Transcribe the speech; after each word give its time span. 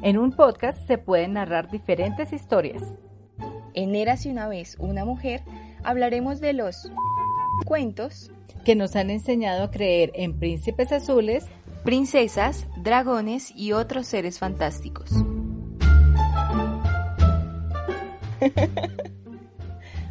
En 0.00 0.16
un 0.16 0.30
podcast 0.30 0.86
se 0.86 0.96
pueden 0.96 1.32
narrar 1.32 1.68
diferentes 1.70 2.32
historias. 2.32 2.84
En 3.74 3.96
Érase 3.96 4.30
una 4.30 4.46
vez 4.46 4.76
una 4.78 5.04
mujer 5.04 5.42
hablaremos 5.82 6.40
de 6.40 6.52
los 6.52 6.88
cuentos 7.66 8.30
que 8.64 8.76
nos 8.76 8.94
han 8.94 9.10
enseñado 9.10 9.64
a 9.64 9.70
creer 9.72 10.12
en 10.14 10.38
príncipes 10.38 10.92
azules, 10.92 11.46
princesas, 11.82 12.68
dragones 12.76 13.52
y 13.56 13.72
otros 13.72 14.06
seres 14.06 14.38
fantásticos. 14.38 15.10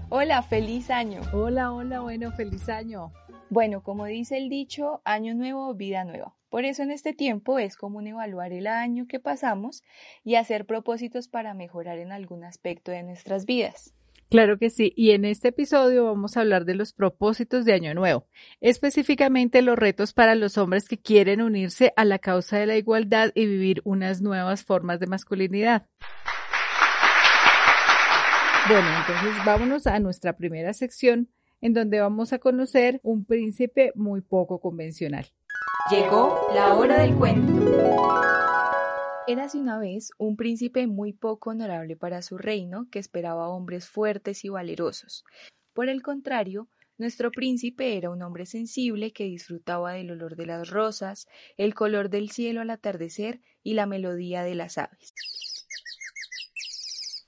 hola, 0.09 0.43
feliz 0.43 0.89
año. 0.89 1.21
Hola, 1.31 1.71
hola, 1.71 2.01
bueno, 2.01 2.33
feliz 2.33 2.67
año. 2.67 3.13
Bueno, 3.49 3.81
como 3.81 4.05
dice 4.05 4.37
el 4.37 4.49
dicho, 4.49 5.01
año 5.05 5.33
nuevo, 5.33 5.73
vida 5.73 6.03
nueva. 6.03 6.35
Por 6.49 6.65
eso 6.65 6.83
en 6.83 6.91
este 6.91 7.13
tiempo 7.13 7.59
es 7.59 7.77
común 7.77 8.07
evaluar 8.07 8.51
el 8.51 8.67
año 8.67 9.07
que 9.07 9.19
pasamos 9.19 9.83
y 10.25 10.35
hacer 10.35 10.65
propósitos 10.65 11.29
para 11.29 11.53
mejorar 11.53 11.97
en 11.97 12.11
algún 12.11 12.43
aspecto 12.43 12.91
de 12.91 13.03
nuestras 13.03 13.45
vidas. 13.45 13.93
Claro 14.29 14.57
que 14.57 14.69
sí, 14.69 14.91
y 14.97 15.11
en 15.11 15.23
este 15.23 15.49
episodio 15.49 16.03
vamos 16.03 16.35
a 16.35 16.41
hablar 16.41 16.65
de 16.65 16.75
los 16.75 16.91
propósitos 16.91 17.63
de 17.63 17.71
Año 17.71 17.93
Nuevo, 17.93 18.27
específicamente 18.59 19.61
los 19.61 19.79
retos 19.79 20.11
para 20.11 20.35
los 20.35 20.57
hombres 20.57 20.89
que 20.89 20.97
quieren 20.97 21.41
unirse 21.41 21.93
a 21.95 22.03
la 22.03 22.19
causa 22.19 22.57
de 22.57 22.65
la 22.65 22.75
igualdad 22.75 23.31
y 23.35 23.45
vivir 23.45 23.81
unas 23.85 24.21
nuevas 24.21 24.65
formas 24.65 24.99
de 24.99 25.07
masculinidad. 25.07 25.87
Bueno, 28.67 28.87
entonces 28.97 29.45
vámonos 29.45 29.87
a 29.87 29.97
nuestra 29.99 30.35
primera 30.35 30.73
sección 30.73 31.29
en 31.61 31.73
donde 31.73 31.99
vamos 31.99 32.33
a 32.33 32.39
conocer 32.39 32.99
un 33.03 33.25
príncipe 33.25 33.91
muy 33.95 34.21
poco 34.21 34.59
convencional. 34.59 35.25
Llegó 35.89 36.47
la 36.53 36.75
hora 36.75 37.01
del 37.01 37.15
cuento. 37.15 37.53
Érase 39.27 39.57
una 39.57 39.77
vez 39.79 40.11
un 40.17 40.37
príncipe 40.37 40.87
muy 40.87 41.13
poco 41.13 41.49
honorable 41.49 41.95
para 41.95 42.21
su 42.21 42.37
reino 42.37 42.87
que 42.89 42.99
esperaba 42.99 43.49
hombres 43.49 43.87
fuertes 43.87 44.45
y 44.45 44.49
valerosos. 44.49 45.25
Por 45.73 45.89
el 45.89 46.01
contrario, 46.01 46.69
nuestro 46.97 47.29
príncipe 47.29 47.97
era 47.97 48.09
un 48.09 48.21
hombre 48.23 48.45
sensible 48.45 49.13
que 49.13 49.25
disfrutaba 49.25 49.93
del 49.93 50.11
olor 50.11 50.35
de 50.35 50.47
las 50.47 50.69
rosas, 50.69 51.27
el 51.55 51.75
color 51.75 52.09
del 52.09 52.31
cielo 52.31 52.61
al 52.61 52.69
atardecer 52.69 53.41
y 53.63 53.73
la 53.73 53.85
melodía 53.85 54.43
de 54.43 54.55
las 54.55 54.77
aves. 54.77 55.13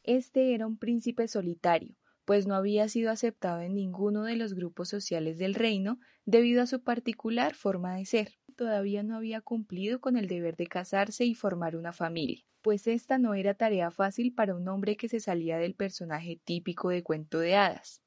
Este 0.03 0.56
era 0.56 0.66
un 0.66 0.78
príncipe 0.78 1.28
solitario, 1.28 1.96
pues 2.30 2.45
no 2.45 2.53
había 2.53 2.88
sido 2.88 3.09
aceptado 3.09 3.61
en 3.61 3.73
ninguno 3.73 4.22
de 4.22 4.35
los 4.35 4.53
grupos 4.53 4.88
sociales 4.88 5.39
del 5.39 5.55
reino 5.55 5.99
debido 6.25 6.61
a 6.61 6.67
su 6.67 6.83
particular 6.83 7.55
forma 7.55 7.95
de 7.95 8.05
ser 8.05 8.33
todavía 8.55 9.02
no 9.02 9.16
había 9.16 9.41
cumplido 9.41 9.99
con 9.99 10.16
el 10.16 10.27
deber 10.27 10.55
de 10.55 10.67
casarse 10.67 11.25
y 11.25 11.33
formar 11.33 11.75
una 11.75 11.91
familia, 11.91 12.45
pues 12.61 12.85
esta 12.85 13.17
no 13.17 13.33
era 13.33 13.55
tarea 13.55 13.89
fácil 13.89 14.31
para 14.31 14.53
un 14.53 14.67
hombre 14.67 14.95
que 14.95 15.09
se 15.09 15.19
salía 15.19 15.57
del 15.57 15.73
personaje 15.73 16.39
típico 16.45 16.89
de 16.89 17.02
cuento 17.02 17.39
de 17.39 17.55
hadas. 17.55 18.03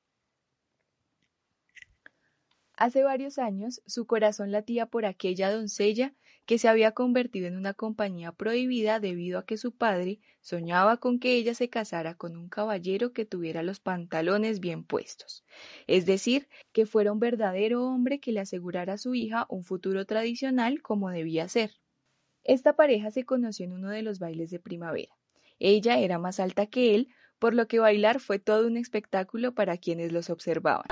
Hace 2.77 3.03
varios 3.03 3.39
años 3.39 3.83
su 3.87 4.07
corazón 4.07 4.53
latía 4.53 4.87
por 4.87 5.05
aquella 5.05 5.51
doncella 5.51 6.15
que 6.47 6.59
se 6.59 6.69
había 6.69 6.93
convertido 6.93 7.47
en 7.47 7.57
una 7.57 7.75
compañía 7.75 8.33
prohibida 8.33 9.01
debido 9.01 9.39
a 9.39 9.47
que 9.47 9.57
su 9.57 9.73
padre 9.73 10.21
soñaba 10.41 10.97
con 10.97 11.19
que 11.19 11.35
ella 11.35 11.55
se 11.55 11.69
casara 11.69 12.15
con 12.15 12.37
un 12.37 12.49
caballero 12.49 13.13
que 13.13 13.25
tuviera 13.25 13.63
los 13.63 13.81
pantalones 13.81 14.61
bien 14.61 14.85
puestos, 14.85 15.45
es 15.87 16.07
decir, 16.07 16.49
que 16.73 16.87
fuera 16.87 17.13
un 17.13 17.21
verdadero 17.21 17.85
hombre 17.85 18.21
que 18.21 18.33
le 18.33 18.41
asegurara 18.41 18.95
a 18.95 18.99
su 18.99 19.15
hija 19.15 19.47
un 19.49 19.65
futuro 19.65 20.05
tradicional 20.05 20.83
como 20.83 21.11
debía 21.11 21.49
ser. 21.49 21.73
Esta 22.45 22.75
pareja 22.75 23.11
se 23.11 23.25
conoció 23.25 23.67
en 23.67 23.73
uno 23.73 23.91
de 23.91 24.03
los 24.03 24.19
bailes 24.19 24.51
de 24.51 24.59
primavera. 24.59 25.15
Ella 25.61 25.99
era 25.99 26.19
más 26.19 26.41
alta 26.41 26.67
que 26.67 26.97
él, 26.97 27.09
por 27.39 27.55
lo 27.55 27.69
que 27.69 27.79
bailar 27.79 28.19
fue 28.19 28.39
todo 28.41 28.67
un 28.67 28.77
espectáculo 28.77 29.55
para 29.55 29.77
quienes 29.77 30.13
los 30.13 30.29
observaban. 30.29 30.87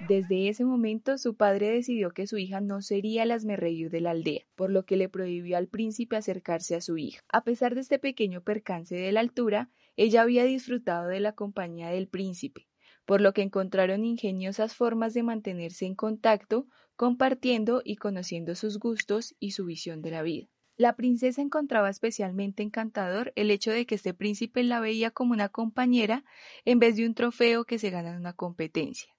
Desde 0.00 0.48
ese 0.48 0.64
momento 0.64 1.18
su 1.18 1.34
padre 1.34 1.72
decidió 1.72 2.12
que 2.12 2.28
su 2.28 2.38
hija 2.38 2.60
no 2.60 2.82
sería 2.82 3.24
el 3.24 3.32
asmerreír 3.32 3.90
de 3.90 4.00
la 4.00 4.12
aldea, 4.12 4.44
por 4.54 4.70
lo 4.70 4.84
que 4.84 4.96
le 4.96 5.08
prohibió 5.08 5.56
al 5.56 5.66
príncipe 5.66 6.14
acercarse 6.14 6.76
a 6.76 6.80
su 6.80 6.98
hija. 6.98 7.20
A 7.28 7.42
pesar 7.42 7.74
de 7.74 7.80
este 7.80 7.98
pequeño 7.98 8.40
percance 8.42 8.94
de 8.94 9.10
la 9.10 9.18
altura, 9.18 9.70
ella 9.96 10.22
había 10.22 10.44
disfrutado 10.44 11.08
de 11.08 11.18
la 11.18 11.32
compañía 11.32 11.88
del 11.88 12.06
príncipe, 12.06 12.68
por 13.06 13.20
lo 13.20 13.32
que 13.32 13.42
encontraron 13.42 14.04
ingeniosas 14.04 14.76
formas 14.76 15.14
de 15.14 15.24
mantenerse 15.24 15.84
en 15.84 15.96
contacto, 15.96 16.68
compartiendo 16.94 17.82
y 17.84 17.96
conociendo 17.96 18.54
sus 18.54 18.78
gustos 18.78 19.34
y 19.40 19.50
su 19.50 19.64
visión 19.64 20.00
de 20.00 20.12
la 20.12 20.22
vida. 20.22 20.46
La 20.76 20.94
princesa 20.94 21.42
encontraba 21.42 21.90
especialmente 21.90 22.62
encantador 22.62 23.32
el 23.34 23.50
hecho 23.50 23.72
de 23.72 23.84
que 23.84 23.96
este 23.96 24.14
príncipe 24.14 24.62
la 24.62 24.78
veía 24.78 25.10
como 25.10 25.32
una 25.32 25.48
compañera 25.48 26.24
en 26.64 26.78
vez 26.78 26.94
de 26.94 27.04
un 27.04 27.14
trofeo 27.14 27.64
que 27.64 27.80
se 27.80 27.90
gana 27.90 28.10
en 28.10 28.18
una 28.18 28.32
competencia. 28.32 29.12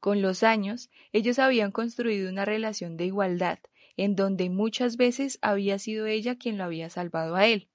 Con 0.00 0.22
los 0.22 0.44
años, 0.44 0.90
ellos 1.12 1.38
habían 1.38 1.72
construido 1.72 2.30
una 2.30 2.44
relación 2.44 2.96
de 2.96 3.06
igualdad, 3.06 3.58
en 3.96 4.14
donde 4.14 4.48
muchas 4.48 4.96
veces 4.96 5.38
había 5.42 5.78
sido 5.80 6.06
ella 6.06 6.36
quien 6.36 6.56
lo 6.56 6.64
había 6.64 6.88
salvado 6.88 7.34
a 7.34 7.46
él. 7.46 7.68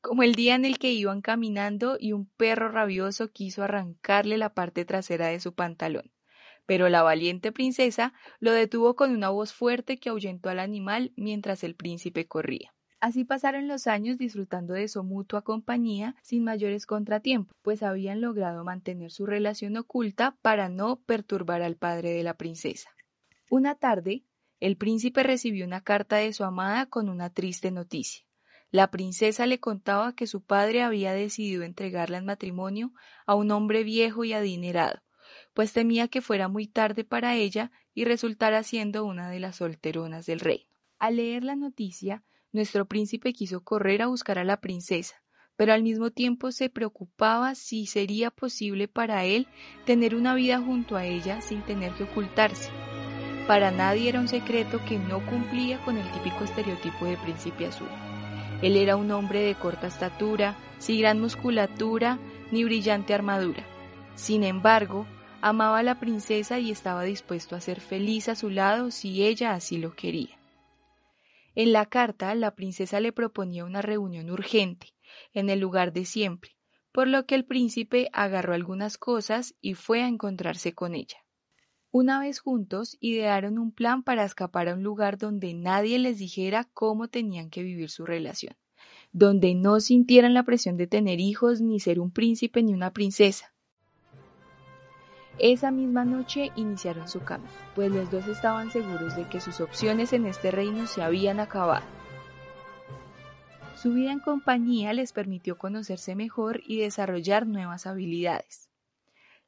Como 0.00 0.22
el 0.22 0.34
día 0.34 0.54
en 0.54 0.64
el 0.64 0.78
que 0.78 0.92
iban 0.92 1.20
caminando 1.20 1.98
y 2.00 2.12
un 2.12 2.26
perro 2.26 2.70
rabioso 2.70 3.30
quiso 3.30 3.62
arrancarle 3.62 4.38
la 4.38 4.54
parte 4.54 4.86
trasera 4.86 5.26
de 5.28 5.40
su 5.40 5.54
pantalón. 5.54 6.10
Pero 6.64 6.88
la 6.88 7.02
valiente 7.02 7.52
princesa 7.52 8.14
lo 8.38 8.52
detuvo 8.52 8.96
con 8.96 9.10
una 9.10 9.28
voz 9.28 9.52
fuerte 9.52 9.98
que 9.98 10.08
ahuyentó 10.08 10.48
al 10.48 10.60
animal 10.60 11.12
mientras 11.16 11.62
el 11.62 11.74
príncipe 11.74 12.26
corría. 12.26 12.72
Así 13.00 13.24
pasaron 13.24 13.66
los 13.66 13.86
años 13.86 14.18
disfrutando 14.18 14.74
de 14.74 14.86
su 14.86 15.02
mutua 15.02 15.40
compañía 15.40 16.14
sin 16.22 16.44
mayores 16.44 16.84
contratiempos, 16.84 17.56
pues 17.62 17.82
habían 17.82 18.20
logrado 18.20 18.62
mantener 18.62 19.10
su 19.10 19.24
relación 19.24 19.76
oculta 19.78 20.36
para 20.42 20.68
no 20.68 21.00
perturbar 21.00 21.62
al 21.62 21.76
padre 21.76 22.10
de 22.10 22.22
la 22.22 22.34
princesa. 22.34 22.90
Una 23.48 23.74
tarde, 23.74 24.24
el 24.60 24.76
príncipe 24.76 25.22
recibió 25.22 25.64
una 25.64 25.80
carta 25.80 26.16
de 26.16 26.34
su 26.34 26.44
amada 26.44 26.86
con 26.86 27.08
una 27.08 27.30
triste 27.30 27.70
noticia. 27.70 28.22
La 28.70 28.90
princesa 28.90 29.46
le 29.46 29.58
contaba 29.58 30.14
que 30.14 30.26
su 30.26 30.42
padre 30.42 30.82
había 30.82 31.14
decidido 31.14 31.62
entregarla 31.62 32.18
en 32.18 32.26
matrimonio 32.26 32.92
a 33.24 33.34
un 33.34 33.50
hombre 33.50 33.82
viejo 33.82 34.24
y 34.24 34.34
adinerado, 34.34 35.00
pues 35.54 35.72
temía 35.72 36.08
que 36.08 36.20
fuera 36.20 36.48
muy 36.48 36.66
tarde 36.66 37.04
para 37.04 37.34
ella 37.34 37.72
y 37.94 38.04
resultara 38.04 38.62
siendo 38.62 39.06
una 39.06 39.30
de 39.30 39.40
las 39.40 39.56
solteronas 39.56 40.26
del 40.26 40.40
reino. 40.40 40.70
Al 40.98 41.16
leer 41.16 41.44
la 41.44 41.56
noticia, 41.56 42.22
nuestro 42.52 42.86
príncipe 42.86 43.32
quiso 43.32 43.62
correr 43.62 44.02
a 44.02 44.06
buscar 44.06 44.38
a 44.38 44.44
la 44.44 44.60
princesa, 44.60 45.16
pero 45.56 45.72
al 45.72 45.82
mismo 45.82 46.10
tiempo 46.10 46.52
se 46.52 46.70
preocupaba 46.70 47.54
si 47.54 47.86
sería 47.86 48.30
posible 48.30 48.88
para 48.88 49.24
él 49.24 49.46
tener 49.84 50.14
una 50.14 50.34
vida 50.34 50.60
junto 50.60 50.96
a 50.96 51.04
ella 51.04 51.40
sin 51.40 51.62
tener 51.62 51.92
que 51.92 52.04
ocultarse. 52.04 52.70
Para 53.46 53.70
nadie 53.70 54.08
era 54.08 54.20
un 54.20 54.28
secreto 54.28 54.80
que 54.88 54.98
no 54.98 55.24
cumplía 55.26 55.84
con 55.84 55.96
el 55.96 56.10
típico 56.12 56.44
estereotipo 56.44 57.04
de 57.04 57.16
príncipe 57.16 57.66
azul. 57.66 57.88
Él 58.62 58.76
era 58.76 58.96
un 58.96 59.10
hombre 59.10 59.40
de 59.40 59.54
corta 59.54 59.86
estatura, 59.86 60.56
sin 60.78 61.00
gran 61.00 61.20
musculatura 61.20 62.18
ni 62.50 62.64
brillante 62.64 63.14
armadura. 63.14 63.64
Sin 64.14 64.44
embargo, 64.44 65.06
amaba 65.40 65.78
a 65.78 65.82
la 65.82 65.98
princesa 65.98 66.58
y 66.58 66.70
estaba 66.70 67.02
dispuesto 67.04 67.56
a 67.56 67.60
ser 67.60 67.80
feliz 67.80 68.28
a 68.28 68.34
su 68.34 68.50
lado 68.50 68.90
si 68.90 69.24
ella 69.24 69.52
así 69.52 69.78
lo 69.78 69.94
quería. 69.94 70.39
En 71.54 71.72
la 71.72 71.86
carta, 71.86 72.34
la 72.34 72.54
princesa 72.54 73.00
le 73.00 73.12
proponía 73.12 73.64
una 73.64 73.82
reunión 73.82 74.30
urgente, 74.30 74.94
en 75.32 75.50
el 75.50 75.58
lugar 75.60 75.92
de 75.92 76.04
siempre, 76.04 76.56
por 76.92 77.08
lo 77.08 77.26
que 77.26 77.34
el 77.34 77.44
príncipe 77.44 78.08
agarró 78.12 78.54
algunas 78.54 78.98
cosas 78.98 79.54
y 79.60 79.74
fue 79.74 80.02
a 80.02 80.08
encontrarse 80.08 80.72
con 80.72 80.94
ella. 80.94 81.18
Una 81.90 82.20
vez 82.20 82.38
juntos, 82.38 82.96
idearon 83.00 83.58
un 83.58 83.72
plan 83.72 84.04
para 84.04 84.24
escapar 84.24 84.68
a 84.68 84.74
un 84.74 84.84
lugar 84.84 85.18
donde 85.18 85.54
nadie 85.54 85.98
les 85.98 86.18
dijera 86.18 86.68
cómo 86.72 87.08
tenían 87.08 87.50
que 87.50 87.64
vivir 87.64 87.90
su 87.90 88.06
relación, 88.06 88.54
donde 89.10 89.56
no 89.56 89.80
sintieran 89.80 90.34
la 90.34 90.44
presión 90.44 90.76
de 90.76 90.86
tener 90.86 91.18
hijos, 91.18 91.60
ni 91.60 91.80
ser 91.80 91.98
un 91.98 92.12
príncipe 92.12 92.62
ni 92.62 92.74
una 92.74 92.92
princesa, 92.92 93.52
esa 95.40 95.70
misma 95.70 96.04
noche 96.04 96.52
iniciaron 96.56 97.08
su 97.08 97.20
camino, 97.20 97.50
pues 97.74 97.90
los 97.90 98.10
dos 98.10 98.26
estaban 98.26 98.70
seguros 98.70 99.16
de 99.16 99.28
que 99.28 99.40
sus 99.40 99.60
opciones 99.60 100.12
en 100.12 100.26
este 100.26 100.50
reino 100.50 100.86
se 100.86 101.02
habían 101.02 101.40
acabado. 101.40 101.86
Su 103.74 103.94
vida 103.94 104.12
en 104.12 104.20
compañía 104.20 104.92
les 104.92 105.12
permitió 105.12 105.56
conocerse 105.56 106.14
mejor 106.14 106.60
y 106.66 106.80
desarrollar 106.80 107.46
nuevas 107.46 107.86
habilidades. 107.86 108.68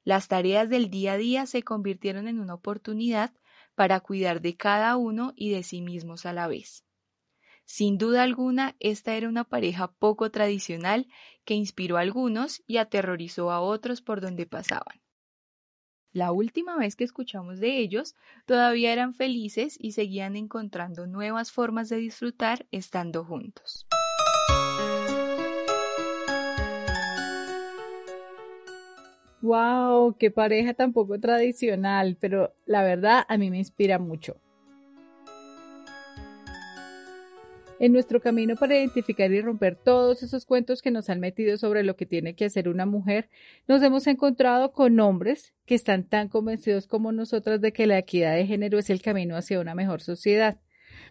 Las 0.04 0.28
tareas 0.28 0.70
del 0.70 0.88
día 0.88 1.12
a 1.12 1.16
día 1.18 1.44
se 1.44 1.62
convirtieron 1.62 2.26
en 2.26 2.40
una 2.40 2.54
oportunidad 2.54 3.32
para 3.74 4.00
cuidar 4.00 4.40
de 4.40 4.56
cada 4.56 4.96
uno 4.96 5.34
y 5.36 5.50
de 5.50 5.62
sí 5.62 5.82
mismos 5.82 6.24
a 6.24 6.32
la 6.32 6.46
vez. 6.46 6.86
Sin 7.66 7.98
duda 7.98 8.22
alguna, 8.22 8.74
esta 8.80 9.14
era 9.14 9.28
una 9.28 9.44
pareja 9.44 9.92
poco 9.92 10.30
tradicional 10.30 11.06
que 11.44 11.52
inspiró 11.52 11.98
a 11.98 12.00
algunos 12.00 12.62
y 12.66 12.78
aterrorizó 12.78 13.50
a 13.50 13.60
otros 13.60 14.00
por 14.00 14.22
donde 14.22 14.46
pasaban. 14.46 15.01
La 16.14 16.30
última 16.30 16.76
vez 16.76 16.94
que 16.94 17.04
escuchamos 17.04 17.58
de 17.58 17.78
ellos, 17.78 18.16
todavía 18.44 18.92
eran 18.92 19.14
felices 19.14 19.78
y 19.80 19.92
seguían 19.92 20.36
encontrando 20.36 21.06
nuevas 21.06 21.50
formas 21.50 21.88
de 21.88 21.96
disfrutar 21.96 22.66
estando 22.70 23.24
juntos. 23.24 23.86
¡Wow! 29.40 30.16
¡Qué 30.18 30.30
pareja 30.30 30.74
tan 30.74 30.92
poco 30.92 31.18
tradicional! 31.18 32.18
Pero 32.20 32.52
la 32.66 32.82
verdad 32.82 33.24
a 33.26 33.38
mí 33.38 33.50
me 33.50 33.56
inspira 33.56 33.98
mucho. 33.98 34.36
En 37.82 37.92
nuestro 37.92 38.20
camino 38.20 38.54
para 38.54 38.78
identificar 38.78 39.32
y 39.32 39.40
romper 39.40 39.74
todos 39.74 40.22
esos 40.22 40.46
cuentos 40.46 40.82
que 40.82 40.92
nos 40.92 41.10
han 41.10 41.18
metido 41.18 41.56
sobre 41.58 41.82
lo 41.82 41.96
que 41.96 42.06
tiene 42.06 42.36
que 42.36 42.44
hacer 42.44 42.68
una 42.68 42.86
mujer, 42.86 43.28
nos 43.66 43.82
hemos 43.82 44.06
encontrado 44.06 44.70
con 44.70 45.00
hombres 45.00 45.52
que 45.66 45.74
están 45.74 46.04
tan 46.04 46.28
convencidos 46.28 46.86
como 46.86 47.10
nosotras 47.10 47.60
de 47.60 47.72
que 47.72 47.88
la 47.88 47.98
equidad 47.98 48.36
de 48.36 48.46
género 48.46 48.78
es 48.78 48.88
el 48.88 49.02
camino 49.02 49.36
hacia 49.36 49.58
una 49.58 49.74
mejor 49.74 50.00
sociedad. 50.00 50.60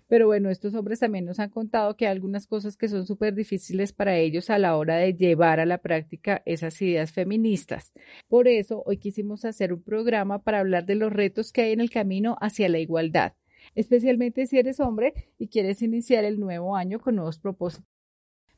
Pero 0.07 0.27
bueno, 0.27 0.49
estos 0.49 0.73
hombres 0.73 1.01
también 1.01 1.25
nos 1.25 1.41
han 1.41 1.49
contado 1.49 1.97
que 1.97 2.07
hay 2.07 2.13
algunas 2.13 2.47
cosas 2.47 2.77
que 2.77 2.87
son 2.87 3.05
súper 3.05 3.35
difíciles 3.35 3.91
para 3.91 4.15
ellos 4.15 4.49
a 4.49 4.57
la 4.57 4.77
hora 4.77 4.95
de 4.95 5.13
llevar 5.13 5.59
a 5.59 5.65
la 5.65 5.79
práctica 5.79 6.41
esas 6.45 6.81
ideas 6.81 7.11
feministas. 7.11 7.91
Por 8.29 8.47
eso, 8.47 8.81
hoy 8.85 8.95
quisimos 8.95 9.43
hacer 9.43 9.73
un 9.73 9.83
programa 9.83 10.41
para 10.41 10.59
hablar 10.59 10.85
de 10.85 10.95
los 10.95 11.11
retos 11.11 11.51
que 11.51 11.63
hay 11.63 11.73
en 11.73 11.81
el 11.81 11.89
camino 11.89 12.37
hacia 12.39 12.69
la 12.69 12.79
igualdad 12.79 13.33
especialmente 13.75 14.45
si 14.45 14.57
eres 14.57 14.79
hombre 14.79 15.13
y 15.37 15.47
quieres 15.47 15.81
iniciar 15.81 16.23
el 16.23 16.39
nuevo 16.39 16.75
año 16.75 16.99
con 16.99 17.15
nuevos 17.15 17.39
propósitos. 17.39 17.91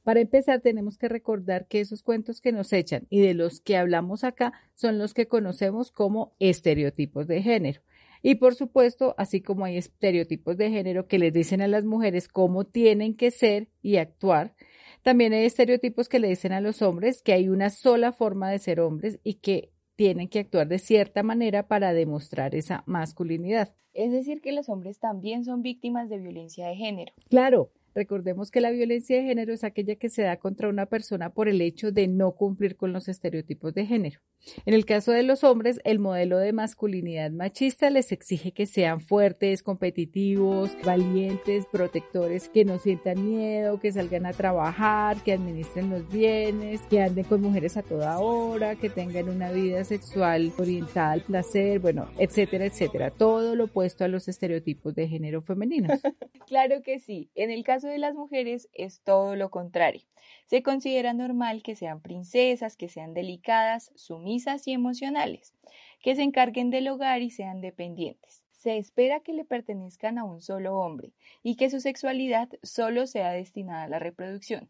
Para 0.03 0.19
empezar, 0.19 0.59
tenemos 0.59 0.97
que 0.97 1.07
recordar 1.07 1.67
que 1.67 1.79
esos 1.79 2.03
cuentos 2.03 2.41
que 2.41 2.51
nos 2.51 2.73
echan 2.73 3.07
y 3.09 3.21
de 3.21 3.33
los 3.33 3.61
que 3.61 3.77
hablamos 3.77 4.25
acá 4.25 4.51
son 4.75 4.97
los 4.97 5.13
que 5.13 5.27
conocemos 5.27 5.91
como 5.91 6.35
estereotipos 6.39 7.25
de 7.27 7.41
género. 7.41 7.81
Y 8.21 8.35
por 8.35 8.55
supuesto, 8.55 9.15
así 9.17 9.41
como 9.41 9.65
hay 9.65 9.77
estereotipos 9.77 10.57
de 10.57 10.69
género 10.69 11.07
que 11.07 11.19
les 11.19 11.33
dicen 11.33 11.61
a 11.61 11.67
las 11.67 11.85
mujeres 11.85 12.27
cómo 12.27 12.65
tienen 12.65 13.15
que 13.15 13.31
ser 13.31 13.69
y 13.81 13.97
actuar, 13.97 14.55
también 15.03 15.33
hay 15.33 15.45
estereotipos 15.45 16.07
que 16.07 16.19
le 16.19 16.29
dicen 16.29 16.53
a 16.53 16.61
los 16.61 16.81
hombres 16.81 17.21
que 17.21 17.33
hay 17.33 17.49
una 17.49 17.69
sola 17.69 18.11
forma 18.13 18.49
de 18.49 18.59
ser 18.59 18.79
hombres 18.79 19.19
y 19.23 19.35
que 19.35 19.71
tienen 19.95 20.27
que 20.27 20.39
actuar 20.39 20.67
de 20.67 20.79
cierta 20.79 21.23
manera 21.23 21.67
para 21.67 21.93
demostrar 21.93 22.55
esa 22.55 22.83
masculinidad. 22.85 23.73
Es 23.93 24.11
decir, 24.11 24.41
que 24.41 24.51
los 24.51 24.69
hombres 24.69 24.99
también 24.99 25.45
son 25.45 25.61
víctimas 25.61 26.09
de 26.09 26.17
violencia 26.17 26.67
de 26.67 26.75
género. 26.75 27.13
Claro, 27.29 27.71
Recordemos 27.95 28.49
que 28.49 28.61
la 28.61 28.71
violencia 28.71 29.17
de 29.17 29.23
género 29.23 29.53
es 29.53 29.63
aquella 29.63 29.95
que 29.95 30.09
se 30.09 30.23
da 30.23 30.37
contra 30.37 30.69
una 30.69 30.87
persona 30.87 31.31
por 31.31 31.47
el 31.47 31.61
hecho 31.61 31.91
de 31.91 32.07
no 32.07 32.31
cumplir 32.31 32.75
con 32.75 32.91
los 32.91 33.07
estereotipos 33.07 33.73
de 33.73 33.85
género. 33.85 34.19
En 34.65 34.73
el 34.73 34.85
caso 34.85 35.11
de 35.11 35.23
los 35.23 35.43
hombres, 35.43 35.79
el 35.85 35.99
modelo 35.99 36.37
de 36.37 36.51
masculinidad 36.51 37.31
machista 37.31 37.89
les 37.89 38.11
exige 38.11 38.51
que 38.51 38.65
sean 38.65 38.99
fuertes, 38.99 39.63
competitivos, 39.63 40.75
valientes, 40.83 41.65
protectores, 41.71 42.49
que 42.49 42.65
no 42.65 42.77
sientan 42.77 43.25
miedo, 43.25 43.79
que 43.79 43.91
salgan 43.91 44.25
a 44.25 44.33
trabajar, 44.33 45.17
que 45.23 45.33
administren 45.33 45.89
los 45.89 46.09
bienes, 46.11 46.81
que 46.89 47.01
anden 47.01 47.23
con 47.23 47.41
mujeres 47.41 47.77
a 47.77 47.83
toda 47.83 48.19
hora, 48.19 48.75
que 48.75 48.89
tengan 48.89 49.29
una 49.29 49.51
vida 49.51 49.83
sexual 49.83 50.51
orientada 50.57 51.13
al 51.13 51.21
placer, 51.21 51.79
bueno, 51.79 52.09
etcétera, 52.17 52.65
etcétera. 52.65 53.11
Todo 53.11 53.55
lo 53.55 53.65
opuesto 53.65 54.03
a 54.03 54.07
los 54.07 54.27
estereotipos 54.27 54.93
de 54.95 55.07
género 55.07 55.41
femeninos. 55.41 56.01
claro 56.47 56.81
que 56.83 56.99
sí. 56.99 57.29
En 57.35 57.49
el 57.49 57.63
caso 57.63 57.82
de 57.87 57.97
las 57.97 58.15
mujeres 58.15 58.69
es 58.73 59.01
todo 59.01 59.35
lo 59.35 59.49
contrario. 59.49 60.01
Se 60.47 60.63
considera 60.63 61.13
normal 61.13 61.63
que 61.63 61.75
sean 61.75 62.01
princesas, 62.01 62.75
que 62.75 62.89
sean 62.89 63.13
delicadas, 63.13 63.91
sumisas 63.95 64.67
y 64.67 64.73
emocionales, 64.73 65.53
que 66.01 66.15
se 66.15 66.23
encarguen 66.23 66.69
del 66.69 66.87
hogar 66.87 67.21
y 67.21 67.29
sean 67.29 67.61
dependientes. 67.61 68.43
Se 68.51 68.77
espera 68.77 69.19
que 69.19 69.33
le 69.33 69.45
pertenezcan 69.45 70.17
a 70.17 70.23
un 70.23 70.41
solo 70.41 70.77
hombre 70.77 71.11
y 71.41 71.55
que 71.55 71.69
su 71.69 71.79
sexualidad 71.79 72.49
solo 72.61 73.07
sea 73.07 73.31
destinada 73.31 73.83
a 73.83 73.89
la 73.89 73.99
reproducción 73.99 74.69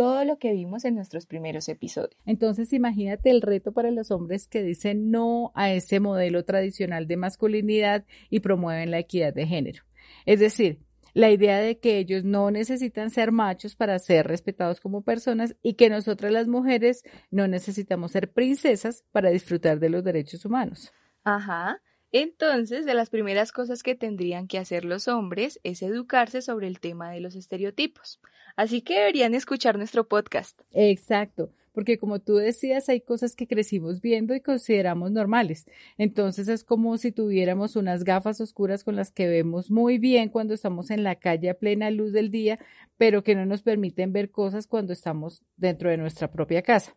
todo 0.00 0.24
lo 0.24 0.38
que 0.38 0.54
vimos 0.54 0.86
en 0.86 0.94
nuestros 0.94 1.26
primeros 1.26 1.68
episodios. 1.68 2.16
Entonces, 2.24 2.72
imagínate 2.72 3.28
el 3.30 3.42
reto 3.42 3.72
para 3.72 3.90
los 3.90 4.10
hombres 4.10 4.48
que 4.48 4.62
dicen 4.62 5.10
no 5.10 5.52
a 5.54 5.74
ese 5.74 6.00
modelo 6.00 6.42
tradicional 6.42 7.06
de 7.06 7.18
masculinidad 7.18 8.06
y 8.30 8.40
promueven 8.40 8.90
la 8.90 8.98
equidad 8.98 9.34
de 9.34 9.46
género. 9.46 9.82
Es 10.24 10.40
decir, 10.40 10.78
la 11.14 11.30
idea 11.30 11.58
de 11.58 11.78
que 11.78 11.98
ellos 11.98 12.24
no 12.24 12.50
necesitan 12.50 13.10
ser 13.10 13.32
machos 13.32 13.76
para 13.76 13.98
ser 13.98 14.26
respetados 14.26 14.80
como 14.80 15.02
personas 15.02 15.56
y 15.62 15.74
que 15.74 15.90
nosotras 15.90 16.32
las 16.32 16.48
mujeres 16.48 17.02
no 17.30 17.48
necesitamos 17.48 18.12
ser 18.12 18.32
princesas 18.32 19.04
para 19.12 19.30
disfrutar 19.30 19.80
de 19.80 19.90
los 19.90 20.04
derechos 20.04 20.44
humanos. 20.44 20.92
Ajá. 21.24 21.80
Entonces, 22.12 22.86
de 22.86 22.94
las 22.94 23.08
primeras 23.08 23.52
cosas 23.52 23.84
que 23.84 23.94
tendrían 23.94 24.48
que 24.48 24.58
hacer 24.58 24.84
los 24.84 25.06
hombres 25.06 25.60
es 25.62 25.82
educarse 25.82 26.42
sobre 26.42 26.66
el 26.66 26.80
tema 26.80 27.10
de 27.12 27.20
los 27.20 27.36
estereotipos. 27.36 28.20
Así 28.56 28.82
que 28.82 28.98
deberían 28.98 29.34
escuchar 29.34 29.78
nuestro 29.78 30.08
podcast. 30.08 30.60
Exacto 30.72 31.52
porque 31.72 31.98
como 31.98 32.20
tú 32.20 32.36
decías, 32.36 32.88
hay 32.88 33.00
cosas 33.00 33.36
que 33.36 33.46
crecimos 33.46 34.00
viendo 34.00 34.34
y 34.34 34.40
consideramos 34.40 35.10
normales. 35.12 35.66
Entonces 35.98 36.48
es 36.48 36.64
como 36.64 36.96
si 36.98 37.12
tuviéramos 37.12 37.76
unas 37.76 38.04
gafas 38.04 38.40
oscuras 38.40 38.84
con 38.84 38.96
las 38.96 39.10
que 39.12 39.28
vemos 39.28 39.70
muy 39.70 39.98
bien 39.98 40.28
cuando 40.28 40.54
estamos 40.54 40.90
en 40.90 41.04
la 41.04 41.16
calle 41.16 41.50
a 41.50 41.58
plena 41.58 41.90
luz 41.90 42.12
del 42.12 42.30
día, 42.30 42.58
pero 42.96 43.22
que 43.22 43.34
no 43.34 43.46
nos 43.46 43.62
permiten 43.62 44.12
ver 44.12 44.30
cosas 44.30 44.66
cuando 44.66 44.92
estamos 44.92 45.42
dentro 45.56 45.90
de 45.90 45.96
nuestra 45.96 46.30
propia 46.30 46.62
casa. 46.62 46.96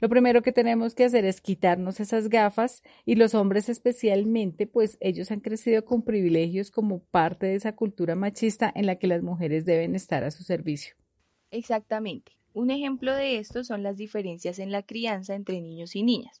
Lo 0.00 0.08
primero 0.08 0.42
que 0.42 0.52
tenemos 0.52 0.94
que 0.94 1.04
hacer 1.04 1.24
es 1.24 1.40
quitarnos 1.40 2.00
esas 2.00 2.28
gafas 2.28 2.82
y 3.04 3.16
los 3.16 3.34
hombres 3.34 3.68
especialmente, 3.68 4.66
pues 4.66 4.96
ellos 5.00 5.30
han 5.30 5.40
crecido 5.40 5.84
con 5.84 6.02
privilegios 6.02 6.70
como 6.70 7.00
parte 7.00 7.46
de 7.46 7.54
esa 7.56 7.74
cultura 7.74 8.14
machista 8.14 8.70
en 8.74 8.86
la 8.86 8.96
que 8.96 9.06
las 9.06 9.22
mujeres 9.22 9.64
deben 9.64 9.94
estar 9.94 10.24
a 10.24 10.30
su 10.30 10.42
servicio. 10.42 10.94
Exactamente. 11.50 12.32
Un 12.54 12.70
ejemplo 12.70 13.14
de 13.14 13.38
esto 13.38 13.64
son 13.64 13.82
las 13.82 13.96
diferencias 13.96 14.58
en 14.58 14.72
la 14.72 14.82
crianza 14.82 15.34
entre 15.34 15.60
niños 15.60 15.96
y 15.96 16.02
niñas, 16.02 16.40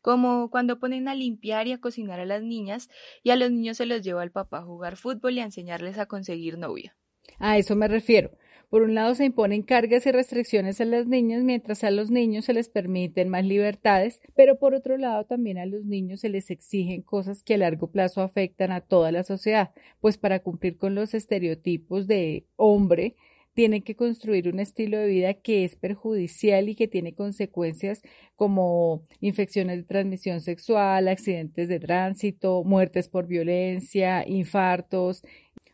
como 0.00 0.50
cuando 0.50 0.80
ponen 0.80 1.06
a 1.06 1.14
limpiar 1.14 1.68
y 1.68 1.72
a 1.72 1.78
cocinar 1.78 2.18
a 2.18 2.26
las 2.26 2.42
niñas 2.42 2.90
y 3.22 3.30
a 3.30 3.36
los 3.36 3.50
niños 3.50 3.76
se 3.76 3.86
los 3.86 4.02
lleva 4.02 4.22
al 4.22 4.32
papá 4.32 4.58
a 4.58 4.64
jugar 4.64 4.96
fútbol 4.96 5.34
y 5.34 5.40
a 5.40 5.44
enseñarles 5.44 5.98
a 5.98 6.06
conseguir 6.06 6.58
novia. 6.58 6.96
A 7.38 7.58
eso 7.58 7.76
me 7.76 7.86
refiero. 7.86 8.32
Por 8.72 8.82
un 8.82 8.94
lado 8.94 9.14
se 9.14 9.26
imponen 9.26 9.62
cargas 9.62 10.06
y 10.06 10.12
restricciones 10.12 10.80
a 10.80 10.86
las 10.86 11.06
niñas 11.06 11.42
mientras 11.42 11.84
a 11.84 11.90
los 11.90 12.10
niños 12.10 12.46
se 12.46 12.54
les 12.54 12.70
permiten 12.70 13.28
más 13.28 13.44
libertades, 13.44 14.22
pero 14.34 14.58
por 14.58 14.74
otro 14.74 14.96
lado 14.96 15.26
también 15.26 15.58
a 15.58 15.66
los 15.66 15.84
niños 15.84 16.20
se 16.20 16.30
les 16.30 16.50
exigen 16.50 17.02
cosas 17.02 17.42
que 17.42 17.54
a 17.54 17.58
largo 17.58 17.90
plazo 17.90 18.22
afectan 18.22 18.72
a 18.72 18.80
toda 18.80 19.12
la 19.12 19.24
sociedad, 19.24 19.72
pues 20.00 20.16
para 20.16 20.38
cumplir 20.38 20.78
con 20.78 20.94
los 20.94 21.12
estereotipos 21.12 22.06
de 22.06 22.46
hombre 22.56 23.14
tienen 23.54 23.82
que 23.82 23.96
construir 23.96 24.48
un 24.48 24.60
estilo 24.60 24.98
de 24.98 25.06
vida 25.06 25.34
que 25.34 25.64
es 25.64 25.76
perjudicial 25.76 26.68
y 26.68 26.74
que 26.74 26.88
tiene 26.88 27.14
consecuencias 27.14 28.02
como 28.36 29.02
infecciones 29.20 29.78
de 29.78 29.84
transmisión 29.84 30.40
sexual, 30.40 31.08
accidentes 31.08 31.68
de 31.68 31.80
tránsito, 31.80 32.64
muertes 32.64 33.08
por 33.08 33.26
violencia, 33.26 34.26
infartos, 34.26 35.22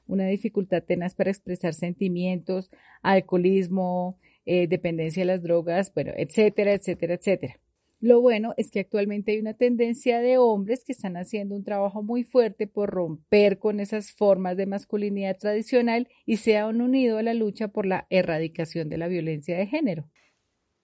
una 0.07 0.27
dificultad 0.27 0.83
tenaz 0.83 1.15
para 1.15 1.31
expresar 1.31 1.75
sentimientos, 1.75 2.71
alcoholismo, 3.03 4.19
eh, 4.47 4.67
dependencia 4.67 5.23
de 5.23 5.27
las 5.27 5.43
drogas, 5.43 5.93
bueno, 5.95 6.13
etcétera, 6.17 6.73
etcétera, 6.73 7.15
etcétera. 7.15 7.61
Lo 8.01 8.21
bueno 8.21 8.55
es 8.57 8.71
que 8.71 8.81
actualmente 8.81 9.33
hay 9.33 9.39
una 9.41 9.55
tendencia 9.55 10.21
de 10.21 10.39
hombres 10.39 10.85
que 10.85 10.93
están 10.93 11.17
haciendo 11.17 11.57
un 11.57 11.65
trabajo 11.65 12.03
muy 12.03 12.23
fuerte 12.25 12.67
por 12.69 12.91
romper 12.91 13.59
con 13.59 13.81
esas 13.81 14.13
formas 14.13 14.57
de 14.57 14.67
masculinidad 14.67 15.37
tradicional 15.37 16.09
y 16.25 16.37
se 16.37 16.57
han 16.57 16.81
unido 16.81 17.19
a 17.19 17.23
la 17.25 17.35
lucha 17.35 17.69
por 17.69 17.87
la 17.87 18.07
erradicación 18.11 18.89
de 18.89 18.99
la 18.99 19.09
violencia 19.09 19.59
de 19.59 19.67
género. 19.67 20.09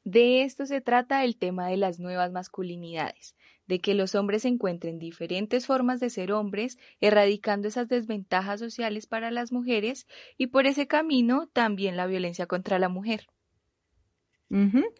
De 0.04 0.42
esto 0.42 0.66
se 0.66 0.80
trata 0.80 1.24
el 1.24 1.36
tema 1.36 1.68
de 1.68 1.76
las 1.76 1.98
nuevas 2.00 2.32
masculinidades, 2.32 3.36
de 3.66 3.80
que 3.80 3.94
los 3.94 4.14
hombres 4.14 4.44
encuentren 4.46 4.98
diferentes 4.98 5.66
formas 5.66 6.00
de 6.00 6.10
ser 6.10 6.32
hombres, 6.32 6.78
erradicando 7.00 7.68
esas 7.68 7.88
desventajas 7.88 8.60
sociales 8.60 9.06
para 9.06 9.30
las 9.30 9.52
mujeres 9.52 10.06
y 10.38 10.46
por 10.48 10.66
ese 10.66 10.86
camino 10.86 11.48
también 11.52 11.96
la 11.96 12.06
violencia 12.06 12.46
contra 12.46 12.78
la 12.78 12.88
mujer. 12.88 13.26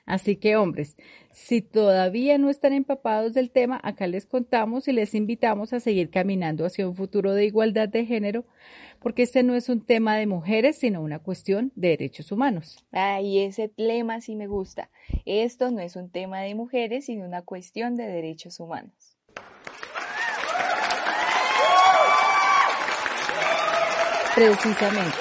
Así 0.05 0.37
que 0.37 0.57
hombres, 0.57 0.97
si 1.31 1.63
todavía 1.63 2.39
no 2.39 2.51
están 2.51 2.73
empapados 2.73 3.35
del 3.35 3.51
tema, 3.51 3.79
acá 3.83 4.07
les 4.07 4.27
contamos 4.27 4.89
y 4.89 4.93
les 4.93 5.15
invitamos 5.15 5.73
a 5.73 5.81
seguir 5.81 6.11
caminando 6.11 6.65
hacia 6.67 6.89
un 6.89 6.97
futuro 6.97 7.33
de 7.35 7.45
igualdad 7.45 7.89
de 7.89 8.05
género, 8.05 8.45
porque 8.99 9.23
este 9.23 9.43
no 9.43 9.55
es 9.55 9.69
un 9.69 9.85
tema 9.85 10.17
de 10.17 10.27
mujeres, 10.27 10.79
sino 10.79 11.03
una 11.03 11.21
cuestión 11.21 11.73
de 11.77 11.91
derechos 11.91 12.33
humanos. 12.33 12.85
Ay, 12.91 13.41
ese 13.41 13.71
lema 13.77 14.21
sí 14.21 14.35
me 14.35 14.49
gusta. 14.49 14.91
Esto 15.25 15.71
no 15.71 15.81
es 15.81 15.95
un 15.95 16.11
tema 16.11 16.41
de 16.41 16.55
mujeres, 16.55 17.07
sino 17.07 17.25
una 17.25 17.43
cuestión 17.43 17.97
de 17.97 18.07
derechos 18.07 18.59
humanos. 18.59 19.17
Precisamente, 24.35 25.19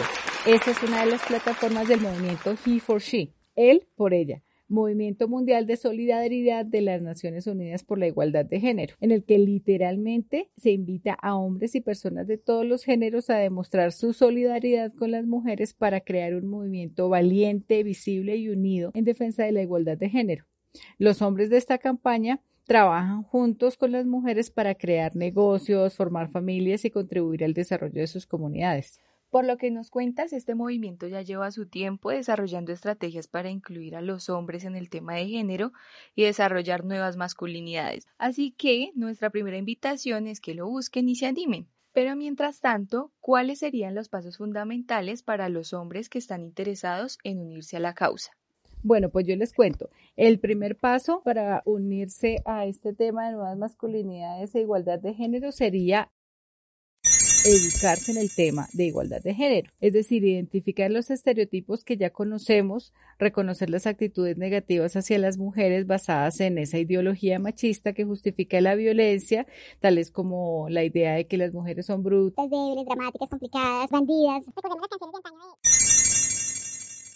esa 0.47 0.71
es 0.71 0.81
una 0.81 1.05
de 1.05 1.11
las 1.11 1.21
plataformas 1.21 1.87
del 1.87 2.01
movimiento 2.01 2.55
He 2.65 2.79
for 2.79 2.99
She 2.99 3.31
él 3.55 3.87
por 3.95 4.13
ella, 4.13 4.41
Movimiento 4.73 5.27
Mundial 5.27 5.67
de 5.67 5.77
Solidaridad 5.77 6.65
de 6.65 6.81
las 6.81 7.01
Naciones 7.01 7.47
Unidas 7.47 7.83
por 7.83 7.99
la 7.99 8.07
Igualdad 8.07 8.45
de 8.45 8.59
Género, 8.59 8.95
en 9.01 9.11
el 9.11 9.23
que 9.23 9.37
literalmente 9.37 10.49
se 10.57 10.71
invita 10.71 11.13
a 11.13 11.35
hombres 11.35 11.75
y 11.75 11.81
personas 11.81 12.27
de 12.27 12.37
todos 12.37 12.65
los 12.65 12.83
géneros 12.83 13.29
a 13.29 13.37
demostrar 13.37 13.91
su 13.91 14.13
solidaridad 14.13 14.91
con 14.93 15.11
las 15.11 15.25
mujeres 15.25 15.73
para 15.73 16.01
crear 16.01 16.33
un 16.33 16.47
movimiento 16.47 17.09
valiente, 17.09 17.83
visible 17.83 18.35
y 18.37 18.49
unido 18.49 18.91
en 18.95 19.03
defensa 19.03 19.43
de 19.43 19.51
la 19.51 19.61
igualdad 19.61 19.97
de 19.97 20.09
género. 20.09 20.45
Los 20.97 21.21
hombres 21.21 21.49
de 21.49 21.57
esta 21.57 21.77
campaña 21.77 22.41
trabajan 22.65 23.23
juntos 23.23 23.77
con 23.77 23.91
las 23.91 24.05
mujeres 24.05 24.49
para 24.49 24.75
crear 24.75 25.15
negocios, 25.15 25.95
formar 25.95 26.31
familias 26.31 26.85
y 26.85 26.89
contribuir 26.89 27.43
al 27.43 27.53
desarrollo 27.53 28.01
de 28.01 28.07
sus 28.07 28.25
comunidades. 28.25 28.99
Por 29.33 29.45
lo 29.45 29.57
que 29.57 29.71
nos 29.71 29.89
cuentas, 29.89 30.31
este 30.31 30.53
movimiento 30.53 31.07
ya 31.07 31.23
lleva 31.23 31.49
su 31.49 31.65
tiempo 31.65 32.11
desarrollando 32.11 32.71
estrategias 32.71 33.27
para 33.27 33.49
incluir 33.49 33.95
a 33.95 34.01
los 34.01 34.29
hombres 34.29 34.63
en 34.63 34.75
el 34.75 34.91
tema 34.91 35.15
de 35.15 35.25
género 35.25 35.73
y 36.13 36.21
desarrollar 36.21 36.85
nuevas 36.85 37.17
masculinidades. 37.17 38.05
Así 38.19 38.51
que 38.51 38.91
nuestra 38.93 39.31
primera 39.31 39.57
invitación 39.57 40.27
es 40.27 40.39
que 40.39 40.53
lo 40.53 40.67
busquen 40.67 41.09
y 41.09 41.15
se 41.15 41.25
animen. 41.25 41.67
Pero 41.93 42.15
mientras 42.15 42.59
tanto, 42.59 43.11
¿cuáles 43.21 43.57
serían 43.57 43.95
los 43.95 44.07
pasos 44.07 44.37
fundamentales 44.37 45.23
para 45.23 45.49
los 45.49 45.73
hombres 45.73 46.09
que 46.09 46.19
están 46.19 46.43
interesados 46.43 47.17
en 47.23 47.39
unirse 47.39 47.77
a 47.77 47.79
la 47.79 47.95
causa? 47.95 48.33
Bueno, 48.83 49.09
pues 49.09 49.25
yo 49.25 49.35
les 49.35 49.51
cuento. 49.51 49.89
El 50.15 50.37
primer 50.37 50.77
paso 50.77 51.23
para 51.25 51.63
unirse 51.65 52.43
a 52.45 52.67
este 52.67 52.93
tema 52.93 53.25
de 53.25 53.31
nuevas 53.31 53.57
masculinidades 53.57 54.53
e 54.53 54.59
igualdad 54.59 54.99
de 54.99 55.15
género 55.15 55.51
sería 55.51 56.11
educarse 57.45 58.11
en 58.11 58.17
el 58.17 58.33
tema 58.33 58.67
de 58.73 58.85
igualdad 58.85 59.21
de 59.21 59.33
género, 59.33 59.71
es 59.81 59.93
decir, 59.93 60.23
identificar 60.23 60.89
los 60.89 61.09
estereotipos 61.11 61.83
que 61.83 61.97
ya 61.97 62.09
conocemos, 62.11 62.93
reconocer 63.19 63.69
las 63.69 63.85
actitudes 63.87 64.37
negativas 64.37 64.95
hacia 64.95 65.17
las 65.17 65.37
mujeres 65.37 65.85
basadas 65.85 66.39
en 66.39 66.57
esa 66.57 66.77
ideología 66.79 67.39
machista 67.39 67.93
que 67.93 68.05
justifica 68.05 68.61
la 68.61 68.75
violencia, 68.75 69.45
tales 69.79 70.11
como 70.11 70.67
la 70.69 70.83
idea 70.83 71.13
de 71.13 71.27
que 71.27 71.37
las 71.37 71.53
mujeres 71.53 71.85
son 71.85 72.03
brutas, 72.03 72.49
débiles, 72.49 72.85
dramáticas, 72.85 73.29
complicadas, 73.29 73.89
bandidas. 73.89 74.43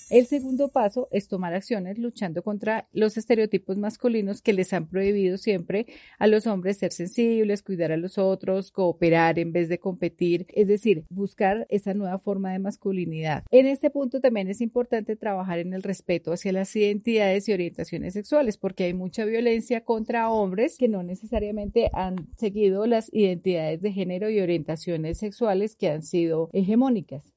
El 0.09 0.25
segundo 0.25 0.69
paso 0.69 1.09
es 1.11 1.27
tomar 1.27 1.53
acciones 1.53 1.97
luchando 1.97 2.41
contra 2.41 2.87
los 2.93 3.17
estereotipos 3.17 3.77
masculinos 3.77 4.41
que 4.41 4.53
les 4.53 4.71
han 4.71 4.87
prohibido 4.87 5.37
siempre 5.37 5.85
a 6.17 6.27
los 6.27 6.47
hombres 6.47 6.77
ser 6.77 6.93
sensibles, 6.93 7.61
cuidar 7.61 7.91
a 7.91 7.97
los 7.97 8.17
otros, 8.17 8.71
cooperar 8.71 9.37
en 9.39 9.51
vez 9.51 9.67
de 9.67 9.79
competir, 9.79 10.47
es 10.53 10.67
decir, 10.67 11.03
buscar 11.09 11.67
esa 11.69 11.93
nueva 11.93 12.19
forma 12.19 12.53
de 12.53 12.59
masculinidad. 12.59 13.43
En 13.51 13.65
este 13.65 13.89
punto 13.89 14.21
también 14.21 14.47
es 14.47 14.61
importante 14.61 15.15
trabajar 15.15 15.59
en 15.59 15.73
el 15.73 15.83
respeto 15.83 16.31
hacia 16.31 16.53
las 16.53 16.75
identidades 16.75 17.49
y 17.49 17.53
orientaciones 17.53 18.13
sexuales 18.13 18.57
porque 18.57 18.85
hay 18.85 18.93
mucha 18.93 19.25
violencia 19.25 19.83
contra 19.83 20.29
hombres 20.29 20.77
que 20.77 20.87
no 20.87 21.03
necesariamente 21.03 21.89
han 21.93 22.15
seguido 22.37 22.85
las 22.85 23.13
identidades 23.13 23.81
de 23.81 23.91
género 23.91 24.29
y 24.29 24.39
orientaciones 24.39 25.17
sexuales 25.17 25.75
que 25.75 25.89
han 25.89 26.03
sido 26.03 26.49
hegemónicas. 26.53 27.36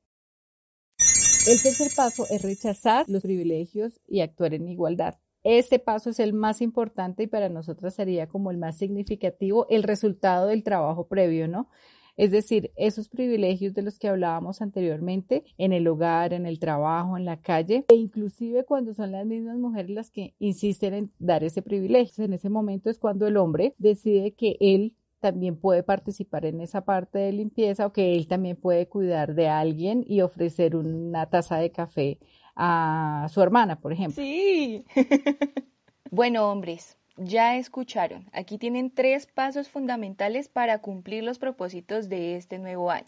El 1.46 1.60
tercer 1.60 1.90
paso 1.96 2.26
es 2.28 2.42
rechazar 2.42 3.06
los 3.08 3.22
privilegios 3.22 3.98
y 4.06 4.20
actuar 4.20 4.52
en 4.52 4.68
igualdad. 4.68 5.14
Este 5.42 5.78
paso 5.78 6.10
es 6.10 6.20
el 6.20 6.34
más 6.34 6.60
importante 6.60 7.22
y 7.22 7.28
para 7.28 7.48
nosotras 7.48 7.94
sería 7.94 8.26
como 8.26 8.50
el 8.50 8.58
más 8.58 8.76
significativo, 8.76 9.66
el 9.70 9.82
resultado 9.82 10.48
del 10.48 10.62
trabajo 10.62 11.08
previo, 11.08 11.48
¿no? 11.48 11.70
Es 12.18 12.30
decir, 12.30 12.70
esos 12.76 13.08
privilegios 13.08 13.72
de 13.72 13.80
los 13.80 13.98
que 13.98 14.08
hablábamos 14.08 14.60
anteriormente 14.60 15.44
en 15.56 15.72
el 15.72 15.88
hogar, 15.88 16.34
en 16.34 16.44
el 16.44 16.58
trabajo, 16.58 17.16
en 17.16 17.24
la 17.24 17.40
calle, 17.40 17.86
e 17.88 17.94
inclusive 17.94 18.66
cuando 18.66 18.92
son 18.92 19.12
las 19.12 19.24
mismas 19.24 19.56
mujeres 19.56 19.90
las 19.90 20.10
que 20.10 20.34
insisten 20.38 20.92
en 20.92 21.12
dar 21.18 21.42
ese 21.42 21.62
privilegio. 21.62 22.22
En 22.22 22.34
ese 22.34 22.50
momento 22.50 22.90
es 22.90 22.98
cuando 22.98 23.26
el 23.26 23.38
hombre 23.38 23.74
decide 23.78 24.32
que 24.34 24.58
él 24.60 24.94
también 25.20 25.56
puede 25.56 25.82
participar 25.82 26.44
en 26.46 26.60
esa 26.60 26.84
parte 26.84 27.18
de 27.18 27.32
limpieza 27.32 27.86
o 27.86 27.92
que 27.92 28.14
él 28.14 28.26
también 28.26 28.56
puede 28.56 28.88
cuidar 28.88 29.34
de 29.34 29.48
alguien 29.48 30.04
y 30.06 30.22
ofrecer 30.22 30.76
una 30.76 31.26
taza 31.26 31.56
de 31.58 31.70
café 31.70 32.18
a 32.56 33.26
su 33.30 33.40
hermana, 33.42 33.80
por 33.80 33.92
ejemplo. 33.92 34.22
Sí. 34.22 34.84
bueno, 36.10 36.50
hombres, 36.50 36.96
ya 37.16 37.56
escucharon. 37.56 38.28
Aquí 38.32 38.58
tienen 38.58 38.90
tres 38.90 39.26
pasos 39.26 39.68
fundamentales 39.68 40.48
para 40.48 40.78
cumplir 40.78 41.22
los 41.22 41.38
propósitos 41.38 42.08
de 42.08 42.36
este 42.36 42.58
nuevo 42.58 42.90
año. 42.90 43.04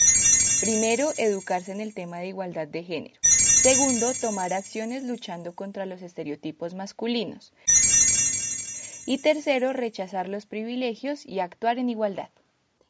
Primero, 0.61 1.09
educarse 1.17 1.73
en 1.73 1.81
el 1.81 1.95
tema 1.95 2.19
de 2.19 2.29
igualdad 2.29 2.69
de 2.69 2.85
género. 2.85 3.19
Segundo, 3.23 4.13
tomar 4.21 4.53
acciones 4.53 5.05
luchando 5.05 5.55
contra 5.55 5.87
los 5.87 6.03
estereotipos 6.03 6.75
masculinos. 6.75 7.53
Y 9.05 9.19
tercero, 9.19 9.73
rechazar 9.73 10.29
los 10.29 10.47
privilegios 10.47 11.27
y 11.27 11.41
actuar 11.41 11.79
en 11.79 11.89
igualdad. 11.89 12.31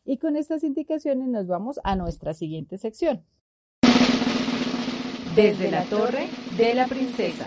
Y 0.04 0.18
con 0.18 0.36
estas 0.36 0.62
indicaciones 0.62 1.28
nos 1.28 1.46
vamos 1.46 1.80
a 1.84 1.96
nuestra 1.96 2.34
siguiente 2.34 2.76
sección. 2.76 3.24
Desde 5.34 5.70
la 5.70 5.84
torre 5.84 6.28
de 6.58 6.74
la 6.74 6.86
princesa. 6.86 7.46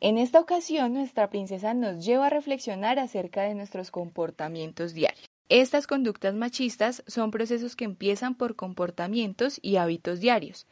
En 0.00 0.18
esta 0.18 0.40
ocasión, 0.40 0.94
nuestra 0.94 1.30
princesa 1.30 1.72
nos 1.74 2.04
lleva 2.04 2.26
a 2.26 2.30
reflexionar 2.30 2.98
acerca 2.98 3.42
de 3.42 3.54
nuestros 3.54 3.90
comportamientos 3.90 4.92
diarios. 4.92 5.26
Estas 5.48 5.86
conductas 5.86 6.34
machistas 6.34 7.04
son 7.06 7.30
procesos 7.30 7.76
que 7.76 7.84
empiezan 7.84 8.34
por 8.34 8.56
comportamientos 8.56 9.60
y 9.62 9.76
hábitos 9.76 10.18
diarios, 10.18 10.66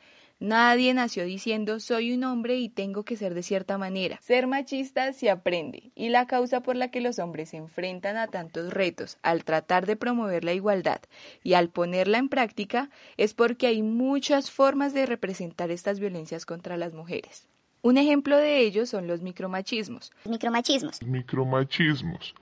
Nadie 0.45 0.93
nació 0.93 1.25
diciendo 1.25 1.81
soy 1.81 2.13
un 2.13 2.23
hombre 2.23 2.57
y 2.57 2.69
tengo 2.69 3.03
que 3.03 3.17
ser 3.17 3.33
de 3.33 3.43
cierta 3.43 3.79
manera. 3.79 4.19
Ser 4.21 4.47
machista 4.47 5.11
se 5.15 5.31
aprende 5.31 5.91
y 5.95 6.11
la 6.11 6.27
causa 6.27 6.63
por 6.63 6.77
la 6.77 6.91
que 6.91 7.01
los 7.01 7.19
hombres 7.19 7.49
se 7.49 7.57
enfrentan 7.57 8.19
a 8.19 8.27
tantos 8.27 8.71
retos 8.75 9.17
al 9.23 9.43
tratar 9.45 9.87
de 9.87 9.97
promover 9.97 10.45
la 10.45 10.53
igualdad 10.53 11.01
y 11.43 11.55
al 11.55 11.71
ponerla 11.71 12.19
en 12.19 12.29
práctica 12.29 12.91
es 13.17 13.33
porque 13.33 13.69
hay 13.69 13.81
muchas 13.81 14.51
formas 14.51 14.93
de 14.93 15.07
representar 15.07 15.71
estas 15.71 15.99
violencias 15.99 16.45
contra 16.45 16.77
las 16.77 16.93
mujeres. 16.93 17.49
Un 17.81 17.97
ejemplo 17.97 18.37
de 18.37 18.59
ello 18.59 18.85
son 18.85 19.07
los 19.07 19.23
micromachismos. 19.23 20.13
Micromachismos. 20.27 21.03
Micromachismos 21.03 22.35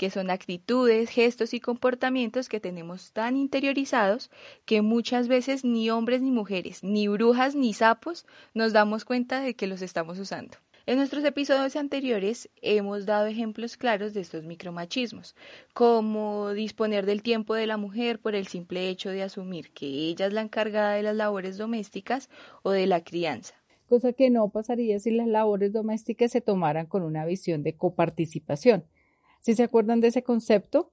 que 0.00 0.08
son 0.08 0.30
actitudes, 0.30 1.10
gestos 1.10 1.52
y 1.52 1.60
comportamientos 1.60 2.48
que 2.48 2.58
tenemos 2.58 3.12
tan 3.12 3.36
interiorizados 3.36 4.30
que 4.64 4.80
muchas 4.80 5.28
veces 5.28 5.62
ni 5.62 5.90
hombres 5.90 6.22
ni 6.22 6.30
mujeres, 6.30 6.82
ni 6.82 7.06
brujas 7.06 7.54
ni 7.54 7.74
sapos 7.74 8.24
nos 8.54 8.72
damos 8.72 9.04
cuenta 9.04 9.42
de 9.42 9.52
que 9.52 9.66
los 9.66 9.82
estamos 9.82 10.18
usando. 10.18 10.56
En 10.86 10.96
nuestros 10.96 11.22
episodios 11.26 11.76
anteriores 11.76 12.48
hemos 12.62 13.04
dado 13.04 13.26
ejemplos 13.26 13.76
claros 13.76 14.14
de 14.14 14.22
estos 14.22 14.42
micromachismos, 14.42 15.36
como 15.74 16.48
disponer 16.54 17.04
del 17.04 17.22
tiempo 17.22 17.52
de 17.52 17.66
la 17.66 17.76
mujer 17.76 18.20
por 18.20 18.34
el 18.34 18.46
simple 18.46 18.88
hecho 18.88 19.10
de 19.10 19.22
asumir 19.22 19.70
que 19.72 19.84
ella 19.86 20.28
es 20.28 20.32
la 20.32 20.40
encargada 20.40 20.94
de 20.94 21.02
las 21.02 21.14
labores 21.14 21.58
domésticas 21.58 22.30
o 22.62 22.70
de 22.70 22.86
la 22.86 23.04
crianza. 23.04 23.54
Cosa 23.86 24.14
que 24.14 24.30
no 24.30 24.48
pasaría 24.48 24.98
si 24.98 25.10
las 25.10 25.28
labores 25.28 25.74
domésticas 25.74 26.32
se 26.32 26.40
tomaran 26.40 26.86
con 26.86 27.02
una 27.02 27.26
visión 27.26 27.62
de 27.62 27.74
coparticipación. 27.74 28.86
¿Sí 29.40 29.54
se 29.54 29.62
acuerdan 29.62 30.00
de 30.00 30.08
ese 30.08 30.22
concepto? 30.22 30.92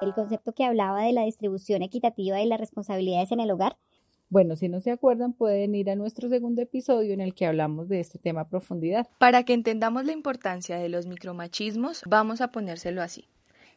El 0.00 0.14
concepto 0.14 0.54
que 0.54 0.64
hablaba 0.64 1.02
de 1.02 1.12
la 1.12 1.24
distribución 1.24 1.82
equitativa 1.82 2.40
y 2.40 2.46
las 2.46 2.58
responsabilidades 2.58 3.32
en 3.32 3.40
el 3.40 3.50
hogar. 3.50 3.76
Bueno, 4.30 4.56
si 4.56 4.68
no 4.68 4.80
se 4.80 4.90
acuerdan, 4.90 5.34
pueden 5.34 5.74
ir 5.74 5.90
a 5.90 5.96
nuestro 5.96 6.30
segundo 6.30 6.62
episodio 6.62 7.12
en 7.12 7.20
el 7.20 7.34
que 7.34 7.44
hablamos 7.44 7.88
de 7.88 8.00
este 8.00 8.18
tema 8.18 8.42
a 8.42 8.48
profundidad. 8.48 9.08
Para 9.18 9.44
que 9.44 9.52
entendamos 9.52 10.06
la 10.06 10.12
importancia 10.12 10.78
de 10.78 10.88
los 10.88 11.06
micromachismos, 11.06 12.02
vamos 12.06 12.40
a 12.40 12.50
ponérselo 12.50 13.02
así. 13.02 13.28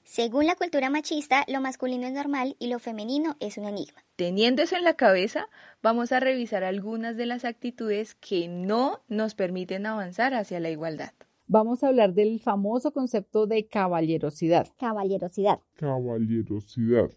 Según 0.07 0.47
la 0.47 0.55
cultura 0.55 0.89
machista, 0.89 1.43
lo 1.49 1.59
masculino 1.59 2.07
es 2.07 2.13
normal 2.13 2.55
y 2.59 2.67
lo 2.67 2.79
femenino 2.79 3.35
es 3.41 3.57
un 3.57 3.65
enigma. 3.65 4.05
Teniendo 4.15 4.61
eso 4.61 4.77
en 4.77 4.85
la 4.85 4.93
cabeza, 4.93 5.49
vamos 5.83 6.13
a 6.13 6.21
revisar 6.21 6.63
algunas 6.63 7.17
de 7.17 7.25
las 7.25 7.43
actitudes 7.43 8.15
que 8.15 8.47
no 8.47 9.01
nos 9.09 9.35
permiten 9.35 9.85
avanzar 9.85 10.33
hacia 10.33 10.61
la 10.61 10.69
igualdad. 10.69 11.11
Vamos 11.47 11.83
a 11.83 11.89
hablar 11.89 12.13
del 12.13 12.39
famoso 12.39 12.93
concepto 12.93 13.47
de 13.47 13.67
caballerosidad. 13.67 14.69
Caballerosidad. 14.79 15.59
Caballerosidad. 15.75 17.11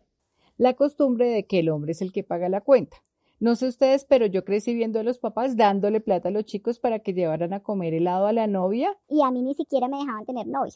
La 0.56 0.74
costumbre 0.74 1.28
de 1.28 1.46
que 1.46 1.60
el 1.60 1.68
hombre 1.68 1.92
es 1.92 2.02
el 2.02 2.12
que 2.12 2.24
paga 2.24 2.48
la 2.48 2.60
cuenta. 2.60 2.96
No 3.38 3.54
sé 3.54 3.68
ustedes, 3.68 4.04
pero 4.04 4.26
yo 4.26 4.44
crecí 4.44 4.74
viendo 4.74 4.98
a 4.98 5.04
los 5.04 5.20
papás 5.20 5.56
dándole 5.56 6.00
plata 6.00 6.28
a 6.28 6.32
los 6.32 6.44
chicos 6.44 6.80
para 6.80 6.98
que 6.98 7.14
llevaran 7.14 7.52
a 7.52 7.60
comer 7.60 7.94
helado 7.94 8.26
a 8.26 8.32
la 8.32 8.48
novia. 8.48 8.98
Y 9.08 9.22
a 9.22 9.30
mí 9.30 9.42
ni 9.42 9.54
siquiera 9.54 9.86
me 9.86 9.98
dejaban 9.98 10.26
tener 10.26 10.48
novio 10.48 10.74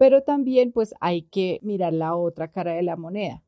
pero 0.00 0.22
también 0.22 0.72
pues 0.72 0.94
hay 1.02 1.24
que 1.24 1.60
mirar 1.62 1.92
la 1.92 2.16
otra 2.16 2.48
cara 2.48 2.72
de 2.72 2.82
la 2.82 2.96
moneda. 2.96 3.42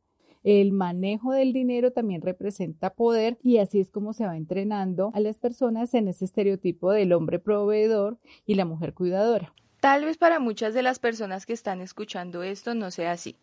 El 0.45 0.73
manejo 0.73 1.33
del 1.33 1.55
dinero 1.55 1.93
también 1.93 2.21
representa 2.21 2.93
poder 2.93 3.39
y 3.43 3.57
así 3.57 3.81
es 3.81 3.91
como 3.91 4.13
se 4.13 4.27
va 4.27 4.37
entrenando 4.37 5.13
a 5.15 5.21
las 5.21 5.39
personas 5.39 5.95
en 5.95 6.09
ese 6.09 6.27
estereotipo 6.27 6.93
del 6.93 7.15
hombre 7.15 7.39
proveedor 7.39 8.19
y 8.45 8.57
la 8.57 8.67
mujer 8.67 8.93
cuidadora. 8.93 9.55
Tal 9.81 10.05
vez 10.05 10.19
para 10.19 10.41
muchas 10.41 10.75
de 10.75 10.83
las 10.83 10.99
personas 10.99 11.47
que 11.47 11.55
están 11.55 11.81
escuchando 11.81 12.43
esto 12.43 12.75
no 12.75 12.91
sea 12.91 13.13
así. 13.13 13.39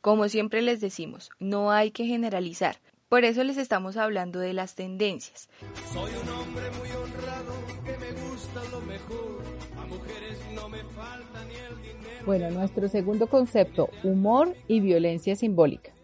Como 0.00 0.28
siempre 0.28 0.60
les 0.60 0.80
decimos, 0.80 1.30
no 1.38 1.70
hay 1.70 1.92
que 1.92 2.06
generalizar, 2.06 2.78
Por 3.08 3.24
eso 3.24 3.44
les 3.44 3.56
estamos 3.56 3.96
hablando 3.96 4.40
de 4.40 4.52
las 4.52 4.74
tendencias. 4.74 5.48
Soy 5.92 6.10
un 6.10 6.28
hombre 6.28 6.64
muy 6.72 6.90
honrado 6.90 7.54
que 7.84 7.96
me 7.98 8.10
gusta 8.20 8.64
lo 8.72 8.80
mejor. 8.80 9.44
A 9.80 9.86
mujeres 9.86 10.38
no 10.54 10.68
me 10.68 10.82
falta 10.82 11.44
ni 11.46 11.54
el 11.54 11.76
dinero. 11.76 11.87
Bueno, 12.28 12.50
nuestro 12.50 12.88
segundo 12.88 13.28
concepto, 13.28 13.88
humor 14.04 14.54
y 14.66 14.80
violencia 14.80 15.34
simbólica. 15.34 15.94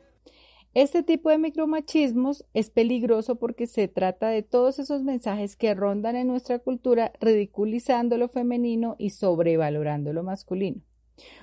Este 0.73 1.03
tipo 1.03 1.29
de 1.29 1.37
micromachismos 1.37 2.47
es 2.55 2.71
peligroso 2.71 3.37
porque 3.37 3.67
se 3.67 3.89
trata 3.89 4.29
de 4.29 4.43
todos 4.43 4.79
esos 4.79 5.03
mensajes 5.03 5.55
que 5.55 5.75
rondan 5.75 6.17
en 6.17 6.27
nuestra 6.27 6.61
cultura 6.61 7.13
ridiculizando 7.21 8.17
lo 8.17 8.29
femenino 8.29 8.97
y 8.99 9.11
sobrevalorando 9.11 10.15
lo 10.15 10.23
masculino. 10.23 10.81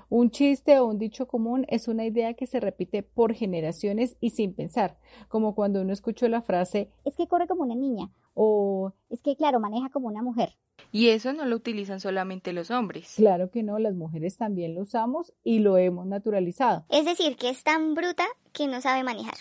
Un 0.10 0.32
chiste 0.32 0.80
o 0.80 0.88
un 0.88 0.98
dicho 0.98 1.28
común 1.28 1.68
es 1.70 1.88
una 1.88 2.04
idea 2.06 2.34
que 2.34 2.48
se 2.48 2.60
repite 2.60 3.04
por 3.04 3.36
generaciones 3.36 4.18
y 4.20 4.32
sin 4.32 4.56
pensar, 4.56 4.98
como 5.28 5.54
cuando 5.54 5.84
uno 5.84 5.94
escuchó 5.94 6.28
la 6.28 6.42
frase 6.42 6.90
Es 7.06 7.16
que 7.16 7.28
corre 7.28 7.46
como 7.46 7.62
una 7.62 7.76
niña 7.76 8.10
o 8.34 8.94
es 9.10 9.22
que, 9.22 9.36
claro, 9.36 9.60
maneja 9.60 9.90
como 9.90 10.08
una 10.08 10.22
mujer. 10.22 10.56
Y 10.92 11.10
eso 11.10 11.32
no 11.34 11.46
lo 11.46 11.56
utilizan 11.56 12.00
solamente 12.00 12.54
los 12.54 12.72
hombres. 12.72 13.14
Claro 13.16 13.50
que 13.50 13.64
no, 13.64 13.80
las 13.80 13.96
mujeres 13.96 14.38
también 14.38 14.76
lo 14.76 14.82
usamos 14.82 15.34
y 15.44 15.60
lo 15.60 15.78
hemos 15.78 16.06
naturalizado. 16.06 16.86
Es 16.90 17.06
decir, 17.06 17.38
que 17.38 17.50
es 17.50 17.64
tan 17.64 17.94
bruta 17.94 18.26
que 18.52 18.68
no 18.68 18.82
sabe 18.82 19.04
manejar. 19.04 19.36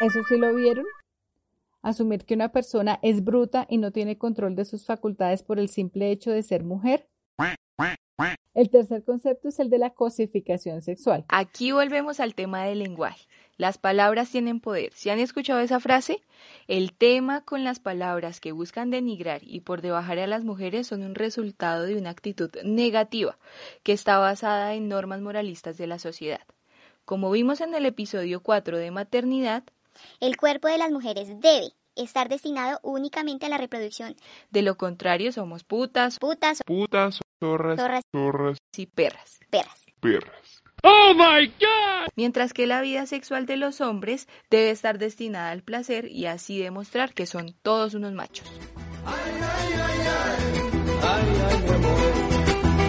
¿Eso 0.00 0.20
sí 0.28 0.38
lo 0.38 0.54
vieron? 0.54 0.86
Asumir 1.82 2.24
que 2.24 2.34
una 2.34 2.52
persona 2.52 2.98
es 3.02 3.22
bruta 3.22 3.66
y 3.68 3.76
no 3.76 3.90
tiene 3.90 4.16
control 4.16 4.56
de 4.56 4.64
sus 4.64 4.86
facultades 4.86 5.42
por 5.42 5.58
el 5.58 5.68
simple 5.68 6.10
hecho 6.10 6.30
de 6.30 6.42
ser 6.42 6.64
mujer. 6.64 7.09
El 8.52 8.68
tercer 8.68 9.04
concepto 9.04 9.48
es 9.48 9.60
el 9.60 9.70
de 9.70 9.78
la 9.78 9.90
cosificación 9.90 10.82
sexual. 10.82 11.24
Aquí 11.28 11.70
volvemos 11.72 12.18
al 12.18 12.34
tema 12.34 12.64
del 12.64 12.80
lenguaje. 12.80 13.26
Las 13.56 13.78
palabras 13.78 14.30
tienen 14.30 14.60
poder. 14.60 14.92
¿Si 14.94 15.08
han 15.08 15.20
escuchado 15.20 15.60
esa 15.60 15.80
frase? 15.80 16.20
El 16.66 16.92
tema 16.92 17.44
con 17.44 17.62
las 17.62 17.78
palabras 17.78 18.40
que 18.40 18.52
buscan 18.52 18.90
denigrar 18.90 19.42
y 19.44 19.60
por 19.60 19.82
debajar 19.82 20.18
a 20.18 20.26
las 20.26 20.44
mujeres 20.44 20.88
son 20.88 21.02
un 21.02 21.14
resultado 21.14 21.84
de 21.84 21.96
una 21.96 22.10
actitud 22.10 22.50
negativa 22.64 23.38
que 23.82 23.92
está 23.92 24.18
basada 24.18 24.74
en 24.74 24.88
normas 24.88 25.20
moralistas 25.20 25.78
de 25.78 25.86
la 25.86 25.98
sociedad. 25.98 26.40
Como 27.04 27.30
vimos 27.30 27.60
en 27.60 27.74
el 27.74 27.86
episodio 27.86 28.42
4 28.42 28.78
de 28.78 28.90
maternidad, 28.90 29.62
El 30.20 30.36
cuerpo 30.36 30.68
de 30.68 30.78
las 30.78 30.90
mujeres 30.90 31.28
debe 31.40 31.72
estar 31.96 32.28
destinado 32.28 32.78
únicamente 32.82 33.46
a 33.46 33.48
la 33.48 33.58
reproducción. 33.58 34.16
de 34.50 34.62
lo 34.62 34.76
contrario 34.76 35.32
somos 35.32 35.64
putas 35.64 36.18
Putas, 36.18 36.62
Putas, 36.64 37.20
zorras, 37.40 37.80
zorras, 37.80 38.04
zorras, 38.12 38.58
y 38.76 38.86
perras. 38.86 39.40
perras. 39.50 39.84
perras. 40.00 40.62
Mientras 42.16 42.52
que 42.52 42.66
la 42.66 42.80
vida 42.80 43.06
sexual 43.06 43.46
de 43.46 43.56
los 43.56 43.80
hombres 43.80 44.28
debe 44.50 44.70
estar 44.70 44.98
destinada 44.98 45.50
al 45.50 45.62
placer 45.62 46.06
y 46.06 46.26
así 46.26 46.58
demostrar 46.58 47.14
que 47.14 47.26
son 47.26 47.54
todos 47.62 47.94
unos 47.94 48.12
machos. 48.12 48.50
Ay, 49.06 49.18
ay, 49.42 49.68
mi 51.62 51.70
amor. 51.70 52.12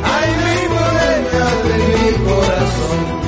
Ay, 0.04 0.30
mi 0.44 0.70
morena 0.70 1.46
de 1.64 1.78
mi 1.88 2.26
corazón. 2.26 3.21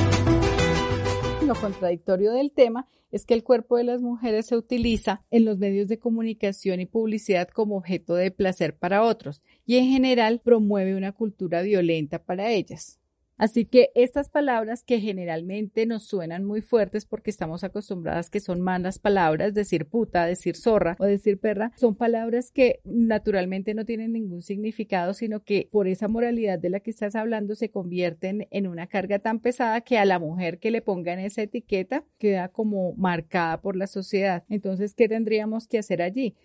Lo 1.46 1.54
contradictorio 1.54 2.32
del 2.32 2.52
tema 2.52 2.88
es 3.12 3.26
que 3.26 3.34
el 3.34 3.44
cuerpo 3.44 3.76
de 3.76 3.84
las 3.84 4.00
mujeres 4.00 4.46
se 4.46 4.56
utiliza 4.56 5.26
en 5.30 5.44
los 5.44 5.58
medios 5.58 5.88
de 5.88 5.98
comunicación 5.98 6.80
y 6.80 6.86
publicidad 6.86 7.48
como 7.48 7.76
objeto 7.76 8.14
de 8.14 8.30
placer 8.30 8.78
para 8.78 9.02
otros 9.02 9.42
y 9.66 9.76
en 9.76 9.88
general 9.88 10.40
promueve 10.42 10.96
una 10.96 11.12
cultura 11.12 11.60
violenta 11.60 12.24
para 12.24 12.50
ellas. 12.50 12.98
Así 13.36 13.64
que 13.64 13.90
estas 13.94 14.28
palabras 14.28 14.84
que 14.84 15.00
generalmente 15.00 15.86
nos 15.86 16.06
suenan 16.06 16.44
muy 16.44 16.62
fuertes 16.62 17.04
porque 17.04 17.30
estamos 17.30 17.64
acostumbradas 17.64 18.30
que 18.30 18.40
son 18.40 18.60
malas 18.60 18.98
palabras, 18.98 19.54
decir 19.54 19.86
puta, 19.86 20.24
decir 20.24 20.56
zorra 20.56 20.96
o 21.00 21.04
decir 21.04 21.38
perra, 21.38 21.72
son 21.76 21.96
palabras 21.96 22.52
que 22.52 22.80
naturalmente 22.84 23.74
no 23.74 23.84
tienen 23.84 24.12
ningún 24.12 24.42
significado, 24.42 25.14
sino 25.14 25.42
que 25.42 25.68
por 25.72 25.88
esa 25.88 26.06
moralidad 26.06 26.58
de 26.58 26.70
la 26.70 26.80
que 26.80 26.90
estás 26.90 27.16
hablando 27.16 27.54
se 27.56 27.70
convierten 27.70 28.46
en 28.50 28.66
una 28.68 28.86
carga 28.86 29.18
tan 29.18 29.40
pesada 29.40 29.80
que 29.80 29.98
a 29.98 30.04
la 30.04 30.18
mujer 30.18 30.58
que 30.58 30.70
le 30.70 30.82
pongan 30.82 31.18
esa 31.18 31.42
etiqueta 31.42 32.04
queda 32.18 32.48
como 32.48 32.94
marcada 32.94 33.60
por 33.60 33.76
la 33.76 33.86
sociedad. 33.86 34.44
Entonces, 34.48 34.94
¿qué 34.94 35.08
tendríamos 35.08 35.66
que 35.66 35.78
hacer 35.78 36.02
allí? 36.02 36.36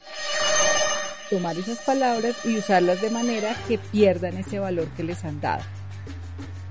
Tomar 1.29 1.55
esas 1.55 1.85
palabras 1.85 2.43
y 2.43 2.57
usarlas 2.57 3.01
de 3.01 3.11
manera 3.11 3.55
que 3.67 3.77
pierdan 3.77 4.37
ese 4.37 4.57
valor 4.57 4.87
que 4.95 5.03
les 5.03 5.23
han 5.23 5.39
dado. 5.39 5.63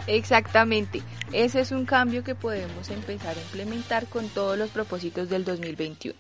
Exactamente, 0.08 1.02
ese 1.34 1.60
es 1.60 1.70
un 1.70 1.84
cambio 1.84 2.24
que 2.24 2.34
podemos 2.34 2.88
empezar 2.88 3.36
a 3.36 3.42
implementar 3.42 4.06
con 4.06 4.26
todos 4.30 4.56
los 4.56 4.70
propósitos 4.70 5.28
del 5.28 5.44
2021. 5.44 6.18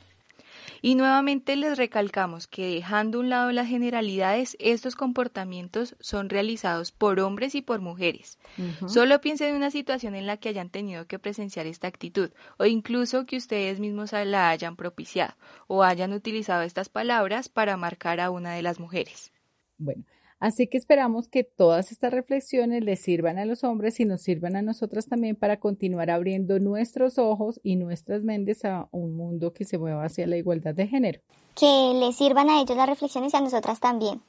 Y 0.82 0.94
nuevamente 0.94 1.56
les 1.56 1.78
recalcamos 1.78 2.46
que 2.46 2.74
dejando 2.74 3.16
a 3.16 3.20
un 3.22 3.30
lado 3.30 3.50
las 3.50 3.66
generalidades, 3.66 4.58
estos 4.60 4.94
comportamientos 4.94 5.96
son 6.00 6.28
realizados 6.28 6.92
por 6.92 7.18
hombres 7.18 7.54
y 7.54 7.62
por 7.62 7.80
mujeres. 7.80 8.38
Solo 8.86 9.22
piensen 9.22 9.50
en 9.50 9.56
una 9.56 9.70
situación 9.70 10.14
en 10.14 10.26
la 10.26 10.36
que 10.36 10.50
hayan 10.50 10.68
tenido 10.68 11.06
que 11.06 11.18
presenciar 11.18 11.66
esta 11.66 11.88
actitud 11.88 12.30
o 12.58 12.66
incluso 12.66 13.24
que 13.24 13.38
ustedes 13.38 13.80
mismos 13.80 14.12
la 14.12 14.50
hayan 14.50 14.76
propiciado 14.76 15.34
o 15.66 15.82
hayan 15.82 16.12
utilizado 16.12 16.62
estas 16.62 16.90
palabras 16.90 17.48
para 17.48 17.78
marcar 17.78 18.20
a 18.20 18.30
una 18.30 18.52
de 18.52 18.62
las 18.62 18.78
mujeres. 18.78 19.32
Bueno, 19.78 20.04
así 20.40 20.66
que 20.66 20.78
esperamos 20.78 21.28
que 21.28 21.44
todas 21.44 21.92
estas 21.92 22.12
reflexiones 22.12 22.84
les 22.84 23.00
sirvan 23.00 23.38
a 23.38 23.44
los 23.44 23.64
hombres 23.64 24.00
y 24.00 24.04
nos 24.04 24.22
sirvan 24.22 24.56
a 24.56 24.62
nosotras 24.62 25.06
también 25.06 25.36
para 25.36 25.60
continuar 25.60 26.10
abriendo 26.10 26.58
nuestros 26.58 27.18
ojos 27.18 27.60
y 27.62 27.76
nuestras 27.76 28.22
mentes 28.22 28.64
a 28.64 28.88
un 28.92 29.16
mundo 29.16 29.52
que 29.52 29.64
se 29.64 29.78
mueva 29.78 30.04
hacia 30.04 30.26
la 30.26 30.36
igualdad 30.36 30.74
de 30.74 30.86
género. 30.86 31.20
Que 31.54 31.92
les 31.98 32.16
sirvan 32.16 32.50
a 32.50 32.60
ellos 32.60 32.76
las 32.76 32.88
reflexiones 32.88 33.34
y 33.34 33.36
a 33.36 33.40
nosotras 33.40 33.80
también. 33.80 34.20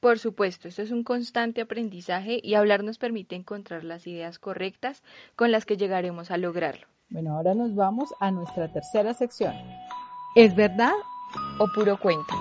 Por 0.00 0.18
supuesto, 0.18 0.68
esto 0.68 0.82
es 0.82 0.90
un 0.90 1.02
constante 1.02 1.62
aprendizaje 1.62 2.38
y 2.42 2.54
hablar 2.54 2.84
nos 2.84 2.98
permite 2.98 3.34
encontrar 3.34 3.82
las 3.82 4.06
ideas 4.06 4.38
correctas 4.38 5.02
con 5.34 5.50
las 5.50 5.64
que 5.64 5.76
llegaremos 5.76 6.30
a 6.30 6.36
lograrlo. 6.36 6.86
Bueno, 7.08 7.36
ahora 7.36 7.54
nos 7.54 7.74
vamos 7.74 8.14
a 8.20 8.30
nuestra 8.30 8.72
tercera 8.72 9.14
sección. 9.14 9.54
¿Es 10.34 10.54
verdad? 10.54 10.92
O 11.58 11.66
puro 11.74 11.98
cuento. 11.98 12.34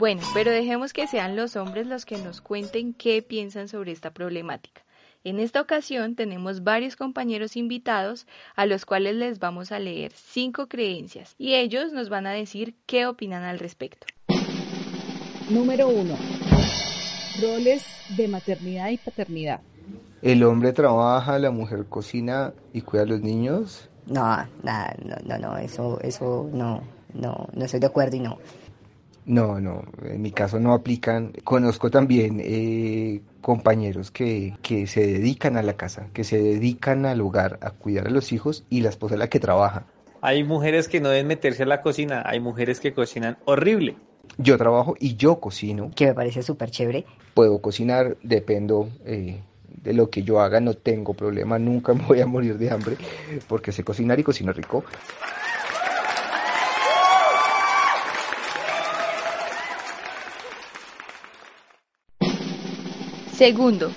Bueno, 0.00 0.22
pero 0.32 0.50
dejemos 0.50 0.94
que 0.94 1.06
sean 1.06 1.36
los 1.36 1.56
hombres 1.56 1.86
los 1.86 2.06
que 2.06 2.16
nos 2.16 2.40
cuenten 2.40 2.94
qué 2.94 3.20
piensan 3.20 3.68
sobre 3.68 3.92
esta 3.92 4.14
problemática. 4.14 4.80
En 5.24 5.38
esta 5.38 5.60
ocasión 5.60 6.14
tenemos 6.14 6.64
varios 6.64 6.96
compañeros 6.96 7.54
invitados 7.54 8.26
a 8.56 8.64
los 8.64 8.86
cuales 8.86 9.16
les 9.16 9.38
vamos 9.40 9.72
a 9.72 9.78
leer 9.78 10.12
cinco 10.14 10.68
creencias 10.68 11.34
y 11.36 11.52
ellos 11.52 11.92
nos 11.92 12.08
van 12.08 12.26
a 12.26 12.30
decir 12.30 12.76
qué 12.86 13.04
opinan 13.04 13.42
al 13.42 13.58
respecto. 13.58 14.06
Número 15.50 15.90
uno. 15.90 16.16
Roles 17.42 17.84
de 18.16 18.26
maternidad 18.26 18.88
y 18.88 18.96
paternidad. 18.96 19.60
El 20.22 20.44
hombre 20.44 20.72
trabaja, 20.72 21.38
la 21.38 21.50
mujer 21.50 21.84
cocina 21.84 22.54
y 22.72 22.80
cuida 22.80 23.02
a 23.02 23.06
los 23.06 23.20
niños. 23.20 23.90
No, 24.06 24.22
nada, 24.62 24.96
no, 25.04 25.16
no, 25.26 25.38
no, 25.38 25.58
eso, 25.58 26.00
eso 26.00 26.48
no, 26.54 26.82
no, 27.12 27.48
no 27.52 27.64
estoy 27.66 27.80
de 27.80 27.86
acuerdo 27.86 28.16
y 28.16 28.20
no. 28.20 28.38
No, 29.26 29.60
no, 29.60 29.84
en 30.02 30.22
mi 30.22 30.32
caso 30.32 30.58
no 30.58 30.72
aplican. 30.72 31.32
Conozco 31.44 31.90
también 31.90 32.40
eh, 32.42 33.20
compañeros 33.40 34.10
que, 34.10 34.54
que 34.62 34.86
se 34.86 35.06
dedican 35.06 35.56
a 35.56 35.62
la 35.62 35.74
casa, 35.74 36.08
que 36.12 36.24
se 36.24 36.40
dedican 36.40 37.06
al 37.06 37.20
hogar, 37.20 37.58
a 37.62 37.70
cuidar 37.70 38.08
a 38.08 38.10
los 38.10 38.32
hijos 38.32 38.64
y 38.70 38.80
la 38.80 38.88
esposa 38.88 39.14
es 39.14 39.18
la 39.18 39.28
que 39.28 39.40
trabaja. 39.40 39.86
Hay 40.22 40.44
mujeres 40.44 40.88
que 40.88 41.00
no 41.00 41.08
deben 41.08 41.28
meterse 41.28 41.62
a 41.62 41.66
la 41.66 41.80
cocina, 41.80 42.22
hay 42.26 42.40
mujeres 42.40 42.80
que 42.80 42.92
cocinan 42.92 43.38
horrible. 43.44 43.96
Yo 44.36 44.58
trabajo 44.58 44.94
y 44.98 45.16
yo 45.16 45.40
cocino. 45.40 45.90
Que 45.94 46.06
me 46.06 46.14
parece 46.14 46.42
súper 46.42 46.70
chévere. 46.70 47.04
Puedo 47.34 47.60
cocinar, 47.60 48.16
dependo 48.22 48.88
eh, 49.04 49.40
de 49.82 49.92
lo 49.94 50.10
que 50.10 50.22
yo 50.22 50.40
haga, 50.40 50.60
no 50.60 50.74
tengo 50.74 51.14
problema, 51.14 51.58
nunca 51.58 51.94
me 51.94 52.04
voy 52.04 52.20
a 52.20 52.26
morir 52.26 52.58
de 52.58 52.70
hambre 52.70 52.96
porque 53.48 53.72
sé 53.72 53.84
cocinar 53.84 54.18
y 54.18 54.22
cocino 54.22 54.52
rico. 54.52 54.84
Segundo, 63.40 63.88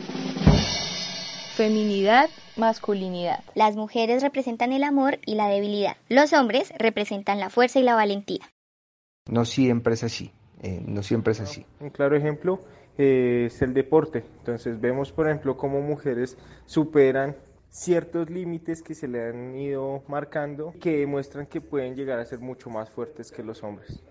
feminidad, 1.58 2.30
masculinidad. 2.56 3.44
Las 3.56 3.76
mujeres 3.76 4.24
representan 4.24 4.72
el 4.72 4.86
amor 4.86 5.20
y 5.26 5.36
la 5.36 5.50
debilidad. 5.50 5.98
Los 6.08 6.32
hombres 6.32 6.72
representan 6.80 7.42
la 7.42 7.50
fuerza 7.50 7.78
y 7.78 7.84
la 7.84 7.94
valentía. 7.94 8.40
No 9.30 9.44
siempre 9.44 9.96
es 9.96 10.06
así, 10.06 10.32
eh, 10.62 10.82
no 10.88 11.04
siempre 11.04 11.34
es 11.34 11.42
así. 11.42 11.66
Un 11.82 11.90
claro 11.90 12.16
ejemplo 12.16 12.62
eh, 12.98 13.48
es 13.48 13.62
el 13.62 13.74
deporte. 13.74 14.24
Entonces 14.38 14.80
vemos, 14.80 15.12
por 15.12 15.28
ejemplo, 15.28 15.58
cómo 15.58 15.82
mujeres 15.82 16.38
superan 16.66 17.36
ciertos 17.68 18.30
límites 18.30 18.82
que 18.82 18.96
se 18.96 19.10
le 19.10 19.28
han 19.28 19.58
ido 19.58 20.06
marcando 20.08 20.74
que 20.80 21.00
demuestran 21.00 21.48
que 21.48 21.60
pueden 21.60 21.98
llegar 21.98 22.18
a 22.18 22.24
ser 22.24 22.40
mucho 22.40 22.70
más 22.70 22.90
fuertes 22.90 23.30
que 23.30 23.44
los 23.44 23.62
hombres. 23.62 24.02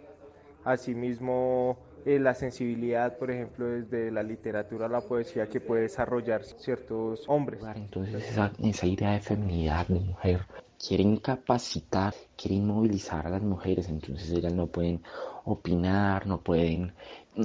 Asimismo, 0.63 1.79
eh, 2.05 2.19
la 2.19 2.35
sensibilidad, 2.35 3.17
por 3.19 3.31
ejemplo, 3.31 3.67
desde 3.67 4.11
la 4.11 4.23
literatura, 4.23 4.89
la 4.89 5.01
poesía 5.01 5.47
que 5.49 5.61
puede 5.61 5.83
desarrollar 5.83 6.45
ciertos 6.45 7.25
hombres. 7.29 7.63
Entonces 7.75 8.29
esa, 8.31 8.53
esa 8.63 8.87
idea 8.87 9.13
de 9.13 9.21
feminidad, 9.21 9.87
de 9.87 10.01
mujer, 10.01 10.47
quieren 10.79 11.17
capacitar, 11.19 12.15
quieren 12.37 12.67
movilizar 12.67 13.27
a 13.27 13.31
las 13.31 13.43
mujeres, 13.43 13.89
entonces 13.89 14.31
ellas 14.31 14.53
no 14.53 14.67
pueden 14.67 15.03
opinar, 15.45 16.27
no 16.27 16.41
pueden 16.41 16.93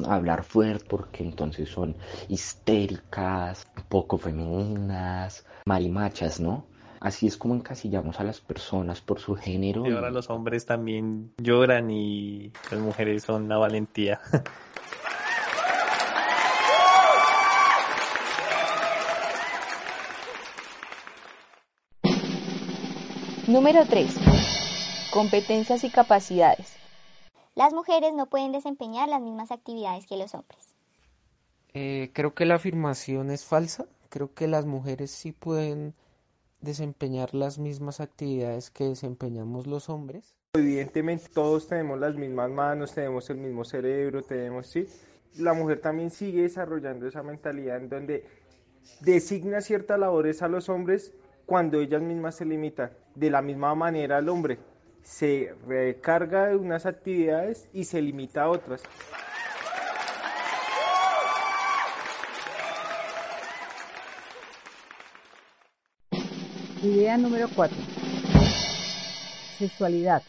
hablar 0.05 0.43
fuerte 0.43 0.85
porque 0.89 1.23
entonces 1.23 1.69
son 1.69 1.95
histéricas, 2.27 3.67
poco 3.89 4.17
femeninas, 4.17 5.45
marimachas, 5.65 6.39
¿no? 6.39 6.65
Así 6.99 7.27
es 7.27 7.37
como 7.37 7.53
encasillamos 7.55 8.19
a 8.19 8.23
las 8.23 8.41
personas 8.41 9.01
por 9.01 9.19
su 9.19 9.35
género. 9.35 9.85
Y 9.85 9.91
ahora 9.91 10.09
los 10.09 10.29
hombres 10.29 10.65
también 10.65 11.31
lloran 11.37 11.91
y 11.91 12.51
las 12.71 12.79
mujeres 12.79 13.23
son 13.23 13.47
la 13.47 13.57
valentía. 13.57 14.19
Número 23.47 23.85
3. 23.85 24.13
Competencias 25.13 25.85
y 25.85 25.89
capacidades. 25.89 26.75
Las 27.55 27.71
mujeres 27.73 28.11
no 28.13 28.25
pueden 28.25 28.51
desempeñar 28.51 29.07
las 29.07 29.21
mismas 29.21 29.51
actividades 29.51 30.05
que 30.05 30.17
los 30.17 30.35
hombres. 30.35 30.75
Eh, 31.73 32.11
creo 32.13 32.33
que 32.33 32.45
la 32.45 32.55
afirmación 32.55 33.31
es 33.31 33.45
falsa. 33.45 33.85
Creo 34.09 34.33
que 34.33 34.47
las 34.47 34.65
mujeres 34.65 35.11
sí 35.11 35.31
pueden 35.31 35.93
desempeñar 36.61 37.33
las 37.33 37.59
mismas 37.59 37.99
actividades 37.99 38.69
que 38.69 38.85
desempeñamos 38.85 39.67
los 39.67 39.89
hombres. 39.89 40.35
Evidentemente 40.53 41.25
todos 41.33 41.67
tenemos 41.67 41.99
las 41.99 42.15
mismas 42.15 42.49
manos, 42.49 42.93
tenemos 42.93 43.29
el 43.29 43.37
mismo 43.37 43.63
cerebro, 43.63 44.23
tenemos, 44.23 44.67
sí. 44.67 44.87
La 45.37 45.53
mujer 45.53 45.81
también 45.81 46.09
sigue 46.09 46.43
desarrollando 46.43 47.07
esa 47.07 47.21
mentalidad 47.21 47.77
en 47.77 47.89
donde 47.89 48.25
designa 49.01 49.61
ciertas 49.61 49.99
labores 49.99 50.41
a 50.41 50.47
los 50.47 50.69
hombres 50.69 51.13
cuando 51.45 51.79
ellas 51.79 52.01
mismas 52.01 52.35
se 52.35 52.45
limitan. 52.45 52.91
De 53.15 53.29
la 53.29 53.41
misma 53.41 53.75
manera 53.75 54.17
al 54.17 54.29
hombre 54.29 54.57
se 55.03 55.53
recarga 55.67 56.47
de 56.47 56.55
unas 56.55 56.85
actividades 56.85 57.69
y 57.71 57.85
se 57.85 58.01
limita 58.01 58.43
a 58.43 58.49
otras. 58.49 58.83
Idea 66.87 67.17
número 67.17 67.47
4. 67.53 67.75
Sexualidad. 69.57 70.23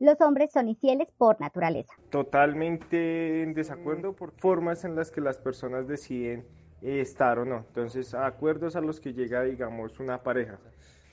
Los 0.00 0.20
hombres 0.22 0.50
son 0.50 0.68
infieles 0.68 1.12
por 1.16 1.40
naturaleza. 1.40 1.92
Totalmente 2.10 3.44
en 3.44 3.54
desacuerdo 3.54 4.12
por 4.16 4.32
formas 4.32 4.84
en 4.84 4.96
las 4.96 5.12
que 5.12 5.20
las 5.20 5.38
personas 5.38 5.86
deciden 5.86 6.44
eh, 6.82 7.00
estar 7.00 7.38
o 7.38 7.44
no. 7.44 7.58
Entonces, 7.58 8.12
acuerdos 8.12 8.74
a 8.74 8.80
los 8.80 8.98
que 8.98 9.12
llega, 9.12 9.44
digamos, 9.44 10.00
una 10.00 10.20
pareja. 10.20 10.58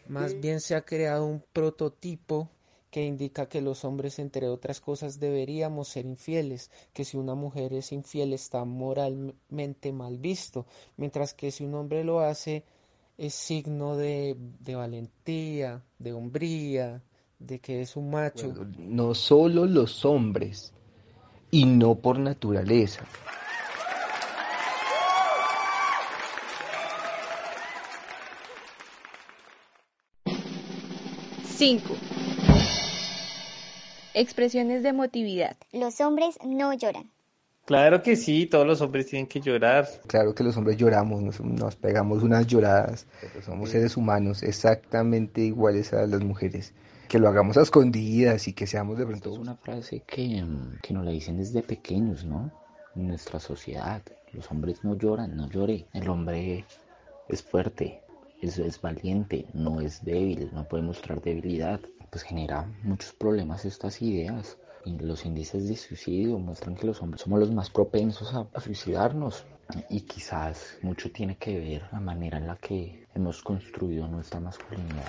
Más 0.07 0.39
bien 0.39 0.61
se 0.61 0.75
ha 0.75 0.81
creado 0.81 1.27
un 1.27 1.43
prototipo 1.53 2.49
que 2.89 3.03
indica 3.03 3.47
que 3.47 3.61
los 3.61 3.85
hombres, 3.85 4.17
entre 4.17 4.47
otras 4.47 4.81
cosas, 4.81 5.19
deberíamos 5.19 5.89
ser 5.89 6.07
infieles, 6.07 6.71
que 6.91 7.05
si 7.05 7.17
una 7.17 7.35
mujer 7.35 7.71
es 7.73 7.91
infiel 7.91 8.33
está 8.33 8.65
moralmente 8.65 9.91
mal 9.91 10.17
visto, 10.17 10.65
mientras 10.95 11.35
que 11.35 11.51
si 11.51 11.65
un 11.65 11.75
hombre 11.75 12.03
lo 12.03 12.21
hace 12.21 12.63
es 13.17 13.33
signo 13.33 13.97
de, 13.97 14.35
de 14.37 14.75
valentía, 14.75 15.83
de 15.97 16.13
hombría, 16.13 17.01
de 17.39 17.59
que 17.59 17.81
es 17.81 17.95
un 17.95 18.11
macho. 18.11 18.49
Bueno, 18.49 18.73
no 18.77 19.13
solo 19.15 19.65
los 19.65 20.05
hombres, 20.05 20.73
y 21.51 21.65
no 21.65 21.95
por 21.95 22.19
naturaleza. 22.19 23.05
Cinco. 31.43 31.95
Expresiones 34.13 34.83
de 34.83 34.89
emotividad. 34.89 35.57
Los 35.71 36.01
hombres 36.01 36.37
no 36.45 36.73
lloran. 36.73 37.11
Claro 37.67 38.01
que 38.01 38.15
sí, 38.15 38.45
todos 38.45 38.65
los 38.65 38.79
hombres 38.79 39.07
tienen 39.07 39.27
que 39.27 39.41
llorar. 39.41 39.89
Claro 40.07 40.33
que 40.33 40.41
los 40.41 40.55
hombres 40.55 40.77
lloramos, 40.77 41.21
nos, 41.21 41.41
nos 41.41 41.75
pegamos 41.75 42.23
unas 42.23 42.47
lloradas, 42.47 43.05
pero 43.19 43.41
somos 43.41 43.71
seres 43.71 43.97
humanos 43.97 44.41
exactamente 44.41 45.41
iguales 45.41 45.91
a 45.91 46.07
las 46.07 46.23
mujeres. 46.23 46.73
Que 47.09 47.19
lo 47.19 47.27
hagamos 47.27 47.57
a 47.57 47.63
escondidas 47.63 48.47
y 48.47 48.53
que 48.53 48.67
seamos 48.67 48.97
de 48.97 49.05
pronto... 49.05 49.33
Es 49.33 49.37
una 49.37 49.57
frase 49.57 50.01
que, 50.07 50.45
que 50.81 50.93
nos 50.93 51.03
la 51.03 51.11
dicen 51.11 51.35
desde 51.35 51.61
pequeños, 51.61 52.23
¿no? 52.23 52.53
En 52.95 53.09
nuestra 53.09 53.37
sociedad. 53.37 54.01
Los 54.31 54.49
hombres 54.49 54.85
no 54.85 54.97
lloran, 54.97 55.35
no 55.35 55.49
llore. 55.49 55.87
El 55.91 56.07
hombre 56.07 56.63
es 57.27 57.43
fuerte, 57.43 57.99
es, 58.41 58.59
es 58.59 58.79
valiente, 58.79 59.45
no 59.53 59.81
es 59.81 60.05
débil, 60.05 60.49
no 60.53 60.65
puede 60.69 60.83
mostrar 60.83 61.21
debilidad. 61.21 61.81
Pues 62.11 62.23
genera 62.23 62.65
muchos 62.83 63.11
problemas 63.11 63.65
estas 63.65 64.01
ideas. 64.01 64.57
Los 64.85 65.25
índices 65.25 65.67
de 65.67 65.75
suicidio 65.75 66.39
muestran 66.39 66.75
que 66.75 66.87
los 66.87 67.01
hombres 67.01 67.21
somos 67.21 67.39
los 67.39 67.51
más 67.51 67.69
propensos 67.69 68.33
a 68.33 68.59
suicidarnos. 68.59 69.43
Y 69.89 70.01
quizás 70.01 70.77
mucho 70.81 71.11
tiene 71.11 71.35
que 71.37 71.59
ver 71.59 71.89
la 71.91 71.99
manera 71.99 72.37
en 72.37 72.47
la 72.47 72.55
que 72.55 73.05
hemos 73.13 73.41
construido 73.43 74.07
nuestra 74.07 74.39
masculinidad. 74.39 75.05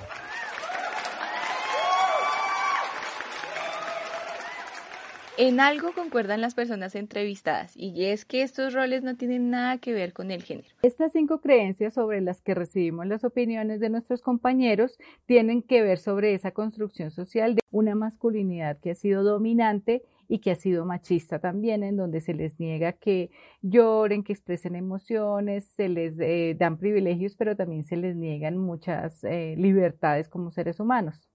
En 5.40 5.60
algo 5.60 5.92
concuerdan 5.92 6.40
las 6.40 6.56
personas 6.56 6.96
entrevistadas 6.96 7.76
y 7.76 8.06
es 8.06 8.24
que 8.24 8.42
estos 8.42 8.74
roles 8.74 9.04
no 9.04 9.16
tienen 9.16 9.50
nada 9.50 9.78
que 9.78 9.92
ver 9.92 10.12
con 10.12 10.32
el 10.32 10.42
género. 10.42 10.66
Estas 10.82 11.12
cinco 11.12 11.40
creencias 11.40 11.94
sobre 11.94 12.20
las 12.20 12.42
que 12.42 12.56
recibimos 12.56 13.06
las 13.06 13.22
opiniones 13.22 13.78
de 13.78 13.88
nuestros 13.88 14.20
compañeros 14.20 14.98
tienen 15.26 15.62
que 15.62 15.80
ver 15.80 16.00
sobre 16.00 16.34
esa 16.34 16.50
construcción 16.50 17.12
social 17.12 17.54
de 17.54 17.60
una 17.70 17.94
masculinidad 17.94 18.80
que 18.80 18.90
ha 18.90 18.94
sido 18.96 19.22
dominante 19.22 20.02
y 20.26 20.40
que 20.40 20.50
ha 20.50 20.56
sido 20.56 20.84
machista 20.84 21.38
también, 21.38 21.84
en 21.84 21.96
donde 21.96 22.20
se 22.20 22.34
les 22.34 22.58
niega 22.58 22.90
que 22.94 23.30
lloren, 23.62 24.24
que 24.24 24.32
expresen 24.32 24.74
emociones, 24.74 25.66
se 25.66 25.88
les 25.88 26.18
eh, 26.18 26.56
dan 26.58 26.78
privilegios, 26.78 27.36
pero 27.36 27.54
también 27.54 27.84
se 27.84 27.96
les 27.96 28.16
niegan 28.16 28.58
muchas 28.58 29.22
eh, 29.22 29.54
libertades 29.56 30.28
como 30.28 30.50
seres 30.50 30.80
humanos. 30.80 31.28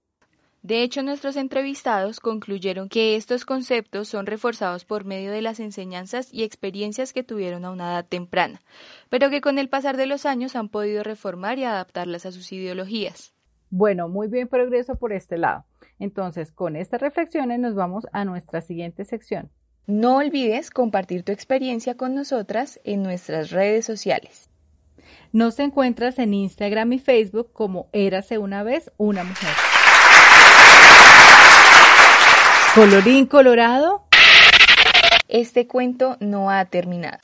De 0.64 0.82
hecho, 0.82 1.02
nuestros 1.02 1.36
entrevistados 1.36 2.20
concluyeron 2.20 2.88
que 2.88 3.16
estos 3.16 3.44
conceptos 3.44 4.08
son 4.08 4.24
reforzados 4.24 4.86
por 4.86 5.04
medio 5.04 5.30
de 5.30 5.42
las 5.42 5.60
enseñanzas 5.60 6.32
y 6.32 6.42
experiencias 6.42 7.12
que 7.12 7.22
tuvieron 7.22 7.66
a 7.66 7.70
una 7.70 7.90
edad 7.90 8.06
temprana, 8.06 8.62
pero 9.10 9.28
que 9.28 9.42
con 9.42 9.58
el 9.58 9.68
pasar 9.68 9.98
de 9.98 10.06
los 10.06 10.24
años 10.24 10.56
han 10.56 10.70
podido 10.70 11.02
reformar 11.02 11.58
y 11.58 11.64
adaptarlas 11.64 12.24
a 12.24 12.32
sus 12.32 12.50
ideologías. 12.50 13.34
Bueno, 13.68 14.08
muy 14.08 14.28
bien 14.28 14.48
progreso 14.48 14.96
por 14.96 15.12
este 15.12 15.36
lado. 15.36 15.66
Entonces, 15.98 16.50
con 16.50 16.76
estas 16.76 17.02
reflexiones 17.02 17.60
nos 17.60 17.74
vamos 17.74 18.06
a 18.12 18.24
nuestra 18.24 18.62
siguiente 18.62 19.04
sección. 19.04 19.50
No 19.86 20.16
olvides 20.16 20.70
compartir 20.70 21.24
tu 21.24 21.32
experiencia 21.32 21.98
con 21.98 22.14
nosotras 22.14 22.80
en 22.84 23.02
nuestras 23.02 23.50
redes 23.50 23.84
sociales. 23.84 24.48
Nos 25.30 25.58
encuentras 25.58 26.18
en 26.18 26.32
Instagram 26.32 26.94
y 26.94 27.00
Facebook 27.00 27.52
como 27.52 27.90
Érase 27.92 28.38
una 28.38 28.62
vez 28.62 28.90
una 28.96 29.24
mujer. 29.24 29.50
Colorín 32.74 33.26
colorado. 33.26 34.02
Este 35.28 35.68
cuento 35.68 36.16
no 36.18 36.50
ha 36.50 36.64
terminado. 36.64 37.18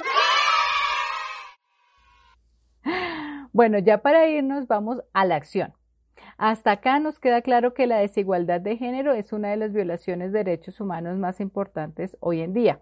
Bueno, 3.53 3.81
ya 3.81 3.99
para 3.99 4.29
irnos 4.29 4.69
vamos 4.69 5.03
a 5.13 5.25
la 5.25 5.35
acción. 5.35 5.75
Hasta 6.39 6.71
acá 6.71 7.01
nos 7.01 7.19
queda 7.19 7.43
claro 7.43 7.75
que 7.75 7.89
la 7.89 7.99
desigualdad 7.99 8.61
de 8.61 8.77
género 8.77 9.13
es 9.13 9.33
una 9.33 9.49
de 9.49 9.57
las 9.57 9.73
violaciones 9.73 10.31
de 10.31 10.45
derechos 10.45 10.81
humanos 10.81 11.19
más 11.19 11.41
importantes 11.41 12.17
hoy 12.21 12.43
en 12.43 12.53
día. 12.53 12.81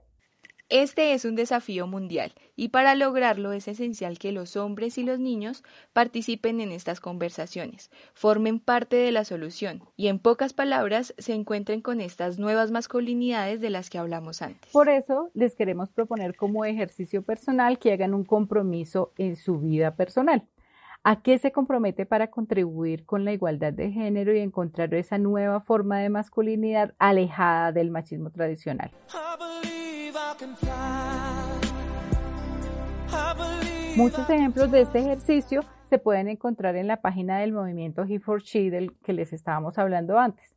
Este 0.70 1.14
es 1.14 1.24
un 1.24 1.34
desafío 1.34 1.86
mundial 1.86 2.34
y 2.54 2.68
para 2.68 2.94
lograrlo 2.94 3.52
es 3.52 3.68
esencial 3.68 4.18
que 4.18 4.32
los 4.32 4.54
hombres 4.54 4.98
y 4.98 5.02
los 5.02 5.18
niños 5.18 5.64
participen 5.94 6.60
en 6.60 6.72
estas 6.72 7.00
conversaciones, 7.00 7.90
formen 8.12 8.60
parte 8.60 8.96
de 8.96 9.10
la 9.10 9.24
solución 9.24 9.82
y 9.96 10.08
en 10.08 10.18
pocas 10.18 10.52
palabras 10.52 11.14
se 11.16 11.32
encuentren 11.32 11.80
con 11.80 12.02
estas 12.02 12.38
nuevas 12.38 12.70
masculinidades 12.70 13.62
de 13.62 13.70
las 13.70 13.88
que 13.88 13.96
hablamos 13.96 14.42
antes. 14.42 14.70
Por 14.70 14.90
eso 14.90 15.30
les 15.32 15.54
queremos 15.54 15.88
proponer 15.88 16.36
como 16.36 16.66
ejercicio 16.66 17.22
personal 17.22 17.78
que 17.78 17.94
hagan 17.94 18.12
un 18.12 18.24
compromiso 18.24 19.14
en 19.16 19.36
su 19.36 19.60
vida 19.60 19.96
personal. 19.96 20.46
¿A 21.02 21.22
qué 21.22 21.38
se 21.38 21.50
compromete 21.50 22.04
para 22.04 22.30
contribuir 22.30 23.06
con 23.06 23.24
la 23.24 23.32
igualdad 23.32 23.72
de 23.72 23.90
género 23.90 24.34
y 24.34 24.40
encontrar 24.40 24.92
esa 24.92 25.16
nueva 25.16 25.62
forma 25.62 26.00
de 26.00 26.10
masculinidad 26.10 26.92
alejada 26.98 27.72
del 27.72 27.90
machismo 27.90 28.30
tradicional? 28.30 28.90
Muchos 33.96 34.28
ejemplos 34.30 34.70
de 34.70 34.82
este 34.82 34.98
ejercicio 34.98 35.62
se 35.88 35.98
pueden 35.98 36.28
encontrar 36.28 36.76
en 36.76 36.86
la 36.86 37.00
página 37.00 37.38
del 37.38 37.52
movimiento 37.52 38.04
He 38.04 38.20
for 38.20 38.42
del 38.42 38.92
que 39.02 39.12
les 39.12 39.32
estábamos 39.32 39.78
hablando 39.78 40.18
antes. 40.18 40.54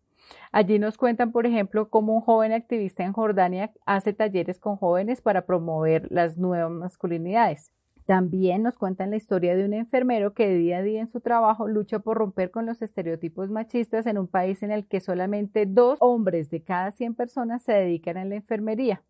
Allí 0.52 0.78
nos 0.78 0.98
cuentan, 0.98 1.32
por 1.32 1.46
ejemplo, 1.46 1.90
cómo 1.90 2.14
un 2.14 2.22
joven 2.22 2.52
activista 2.52 3.04
en 3.04 3.14
Jordania 3.14 3.72
hace 3.86 4.14
talleres 4.14 4.60
con 4.60 4.76
jóvenes 4.76 5.22
para 5.22 5.46
promover 5.46 6.08
las 6.12 6.38
nuevas 6.38 6.72
masculinidades. 6.72 7.72
También 8.06 8.64
nos 8.64 8.78
cuentan 8.78 9.12
la 9.12 9.16
historia 9.16 9.56
de 9.56 9.64
un 9.64 9.74
enfermero 9.74 10.34
que 10.34 10.50
día 10.50 10.80
a 10.80 10.82
día 10.82 11.00
en 11.00 11.08
su 11.08 11.22
trabajo 11.22 11.68
lucha 11.68 12.00
por 12.00 12.18
romper 12.18 12.52
con 12.52 12.66
los 12.66 12.82
estereotipos 12.82 13.50
machistas 13.50 14.06
en 14.06 14.18
un 14.18 14.28
país 14.28 14.64
en 14.64 14.72
el 14.72 14.86
que 14.86 15.00
solamente 15.00 15.66
dos 15.66 15.98
hombres 16.02 16.50
de 16.50 16.62
cada 16.62 16.92
100 16.92 17.16
personas 17.16 17.64
se 17.64 17.74
dedican 17.74 18.18
a 18.18 18.26
la 18.26 18.36
enfermería. 18.36 19.02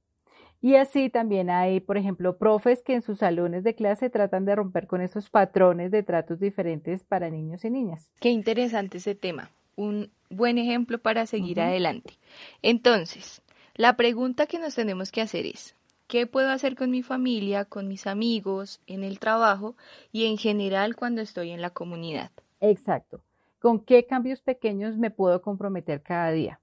Y 0.61 0.75
así 0.75 1.09
también 1.09 1.49
hay, 1.49 1.79
por 1.79 1.97
ejemplo, 1.97 2.37
profes 2.37 2.83
que 2.83 2.93
en 2.93 3.01
sus 3.01 3.19
salones 3.19 3.63
de 3.63 3.73
clase 3.73 4.11
tratan 4.11 4.45
de 4.45 4.55
romper 4.55 4.85
con 4.85 5.01
esos 5.01 5.29
patrones 5.29 5.89
de 5.89 6.03
tratos 6.03 6.39
diferentes 6.39 7.03
para 7.03 7.31
niños 7.31 7.65
y 7.65 7.71
niñas. 7.71 8.11
Qué 8.19 8.29
interesante 8.29 8.99
ese 8.99 9.15
tema. 9.15 9.49
Un 9.75 10.11
buen 10.29 10.59
ejemplo 10.59 10.99
para 10.99 11.25
seguir 11.25 11.59
adelante. 11.61 12.13
Entonces, 12.61 13.41
la 13.75 13.95
pregunta 13.97 14.45
que 14.45 14.59
nos 14.59 14.75
tenemos 14.75 15.11
que 15.11 15.21
hacer 15.21 15.47
es, 15.47 15.75
¿qué 16.07 16.27
puedo 16.27 16.51
hacer 16.51 16.75
con 16.75 16.91
mi 16.91 17.01
familia, 17.01 17.65
con 17.65 17.87
mis 17.87 18.05
amigos, 18.05 18.81
en 18.85 19.03
el 19.03 19.17
trabajo 19.17 19.75
y 20.11 20.25
en 20.25 20.37
general 20.37 20.95
cuando 20.95 21.21
estoy 21.21 21.49
en 21.49 21.61
la 21.61 21.71
comunidad? 21.71 22.29
Exacto. 22.59 23.21
¿Con 23.59 23.79
qué 23.79 24.05
cambios 24.05 24.41
pequeños 24.41 24.97
me 24.97 25.09
puedo 25.09 25.41
comprometer 25.41 26.03
cada 26.03 26.31
día? 26.31 26.59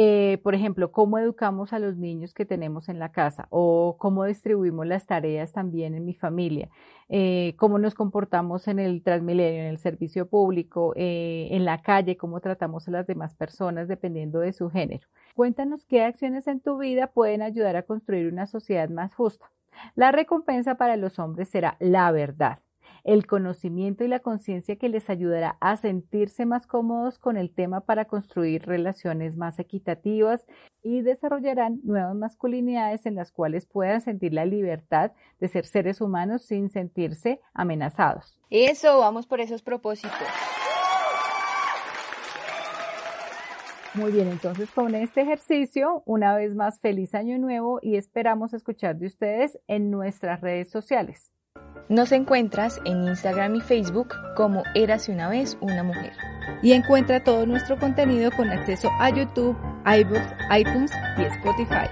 Eh, 0.00 0.38
por 0.44 0.54
ejemplo, 0.54 0.92
cómo 0.92 1.18
educamos 1.18 1.72
a 1.72 1.80
los 1.80 1.96
niños 1.96 2.32
que 2.32 2.44
tenemos 2.44 2.88
en 2.88 3.00
la 3.00 3.10
casa 3.10 3.48
o 3.50 3.96
cómo 3.98 4.24
distribuimos 4.26 4.86
las 4.86 5.06
tareas 5.06 5.52
también 5.52 5.96
en 5.96 6.04
mi 6.04 6.14
familia, 6.14 6.68
eh, 7.08 7.54
cómo 7.56 7.80
nos 7.80 7.96
comportamos 7.96 8.68
en 8.68 8.78
el 8.78 9.02
Transmilenio, 9.02 9.60
en 9.60 9.66
el 9.66 9.78
servicio 9.78 10.28
público, 10.28 10.92
eh, 10.94 11.48
en 11.50 11.64
la 11.64 11.82
calle, 11.82 12.16
cómo 12.16 12.38
tratamos 12.38 12.86
a 12.86 12.92
las 12.92 13.08
demás 13.08 13.34
personas 13.34 13.88
dependiendo 13.88 14.38
de 14.38 14.52
su 14.52 14.70
género. 14.70 15.08
Cuéntanos 15.34 15.84
qué 15.84 16.04
acciones 16.04 16.46
en 16.46 16.60
tu 16.60 16.78
vida 16.78 17.08
pueden 17.08 17.42
ayudar 17.42 17.74
a 17.74 17.82
construir 17.82 18.32
una 18.32 18.46
sociedad 18.46 18.88
más 18.90 19.12
justa. 19.16 19.50
La 19.96 20.12
recompensa 20.12 20.76
para 20.76 20.96
los 20.96 21.18
hombres 21.18 21.48
será 21.48 21.76
la 21.80 22.12
verdad 22.12 22.60
el 23.04 23.26
conocimiento 23.26 24.04
y 24.04 24.08
la 24.08 24.20
conciencia 24.20 24.76
que 24.76 24.88
les 24.88 25.10
ayudará 25.10 25.56
a 25.60 25.76
sentirse 25.76 26.46
más 26.46 26.66
cómodos 26.66 27.18
con 27.18 27.36
el 27.36 27.50
tema 27.50 27.80
para 27.80 28.06
construir 28.06 28.66
relaciones 28.66 29.36
más 29.36 29.58
equitativas 29.58 30.46
y 30.82 31.02
desarrollarán 31.02 31.80
nuevas 31.84 32.14
masculinidades 32.14 33.06
en 33.06 33.14
las 33.14 33.32
cuales 33.32 33.66
puedan 33.66 34.00
sentir 34.00 34.32
la 34.32 34.44
libertad 34.44 35.12
de 35.40 35.48
ser 35.48 35.66
seres 35.66 36.00
humanos 36.00 36.42
sin 36.42 36.68
sentirse 36.68 37.40
amenazados. 37.54 38.38
Eso, 38.50 38.98
vamos 38.98 39.26
por 39.26 39.40
esos 39.40 39.62
propósitos. 39.62 40.12
Muy 43.94 44.12
bien, 44.12 44.28
entonces 44.28 44.70
con 44.70 44.94
este 44.94 45.22
ejercicio, 45.22 46.02
una 46.06 46.36
vez 46.36 46.54
más, 46.54 46.78
feliz 46.78 47.14
año 47.14 47.36
nuevo 47.38 47.80
y 47.82 47.96
esperamos 47.96 48.54
escuchar 48.54 48.96
de 48.96 49.06
ustedes 49.06 49.58
en 49.66 49.90
nuestras 49.90 50.40
redes 50.40 50.70
sociales. 50.70 51.32
Nos 51.88 52.12
encuentras 52.12 52.80
en 52.84 53.04
Instagram 53.04 53.56
y 53.56 53.60
Facebook 53.60 54.14
como 54.36 54.62
Érase 54.74 55.12
una 55.12 55.28
vez 55.28 55.56
una 55.60 55.82
mujer. 55.82 56.12
Y 56.62 56.72
encuentra 56.72 57.22
todo 57.22 57.46
nuestro 57.46 57.78
contenido 57.78 58.30
con 58.32 58.50
acceso 58.50 58.90
a 59.00 59.10
YouTube, 59.10 59.56
iBooks, 59.86 60.34
iTunes 60.58 60.92
y 61.16 61.22
Spotify. 61.22 61.88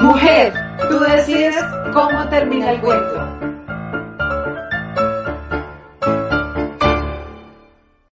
Mujer, 0.00 0.52
tú 0.88 0.98
decides 1.00 1.56
cómo 1.92 2.28
termina 2.28 2.70
el 2.70 2.80
cuento. 2.80 3.27